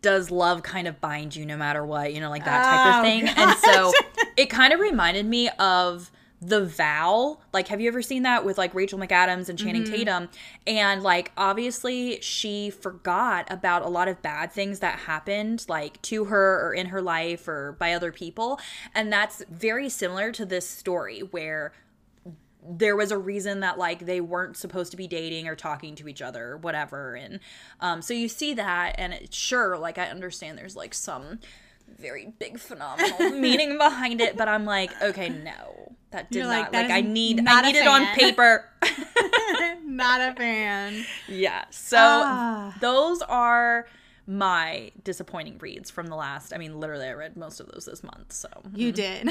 [0.00, 2.98] does love kind of bind you no matter what, you know, like that type Oh,
[3.00, 3.28] of thing.
[3.36, 3.92] And so
[4.38, 6.10] it kind of reminded me of
[6.44, 10.28] the vow like have you ever seen that with like rachel mcadams and channing tatum?
[10.66, 16.24] And like obviously she forgot about a lot of bad things that happened like to
[16.24, 18.58] her or in her life or by other people.
[18.92, 21.72] And that's very similar to this story where
[22.68, 26.08] there was a reason that like they weren't supposed to be dating or talking to
[26.08, 27.14] each other or whatever.
[27.14, 27.38] And
[27.80, 31.38] um so you see that and it, sure like i understand there's like some
[31.98, 36.72] very big phenomenal meaning behind it but i'm like okay no that did You're not
[36.72, 38.64] like, like, i need i need it on paper
[39.86, 41.04] Not a fan.
[41.28, 42.74] yeah so Ah.
[42.80, 43.86] those are
[44.26, 48.02] my disappointing reads from the last i mean literally i read most of those this
[48.02, 49.30] month so You did.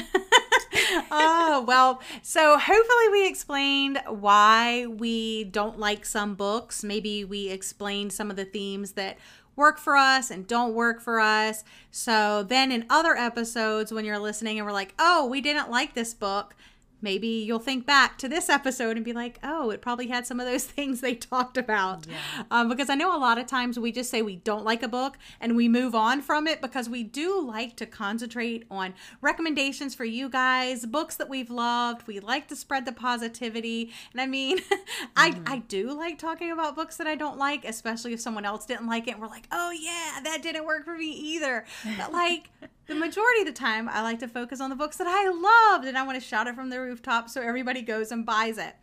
[1.12, 6.84] oh, well, so hopefully we explained why we don't like some books.
[6.84, 9.18] Maybe we explained some of the themes that
[9.56, 11.64] work for us and don't work for us.
[11.92, 15.94] So then in other episodes, when you're listening and we're like, oh, we didn't like
[15.94, 16.56] this book.
[17.02, 20.40] Maybe you'll think back to this episode and be like, oh, it probably had some
[20.40, 22.06] of those things they talked about.
[22.50, 24.88] Um, because I know a lot of times we just say we don't like a
[24.88, 29.96] book and we move on from it because we do like to concentrate on recommendations
[29.96, 32.08] for you guys, books that we've loved.
[32.08, 33.92] We like to spread the positivity.
[34.12, 34.60] And I mean,
[35.16, 38.66] I, I do like talking about books that I don't like, especially if someone else
[38.66, 41.66] didn't like it and we're like, oh, yeah, that didn't work for me either.
[41.98, 42.50] But like,
[42.88, 45.86] the majority of the time, I like to focus on the books that I loved
[45.88, 48.76] and I want to shout it from the rooftop so everybody goes and buys it.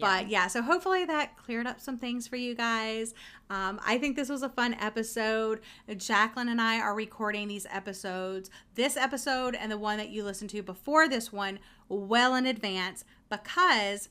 [0.00, 3.12] But yeah, so hopefully that cleared up some things for you guys.
[3.50, 5.60] Um, I think this was a fun episode.
[5.96, 10.50] Jacqueline and I are recording these episodes, this episode and the one that you listened
[10.50, 14.08] to before this one, well in advance because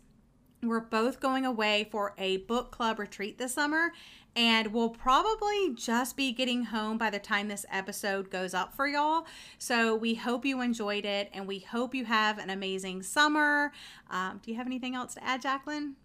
[0.64, 3.91] We're both going away for a book club retreat this summer,
[4.36, 8.88] and we'll probably just be getting home by the time this episode goes up for
[8.88, 9.25] y'all.
[9.57, 13.71] So we hope you enjoyed it, and we hope you have an amazing summer.
[14.09, 15.95] Um, do you have anything else to add, Jacqueline?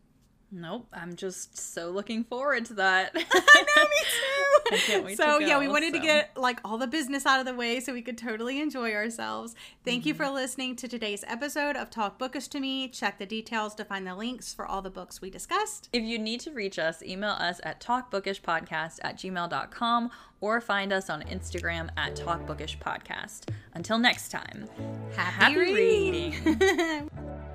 [0.53, 3.13] Nope, I'm just so looking forward to that.
[3.15, 3.19] I
[3.77, 4.75] know, me too.
[4.75, 7.39] I can't wait so to yeah, we wanted to get like all the business out
[7.39, 9.55] of the way so we could totally enjoy ourselves.
[9.85, 10.35] Thank you for Mm-hmm.
[10.35, 12.89] listening to today's episode of Talk Bookish to Me.
[12.89, 15.89] Check the details to find the links for all the books we discussed.
[15.93, 21.09] If you need to reach us, email us at talkbookishpodcast at gmail.com or find us
[21.11, 23.49] on Instagram at talkbookishpodcast.
[23.75, 24.67] Until next time,
[25.15, 26.35] Happy happy reading.
[26.45, 27.11] reading.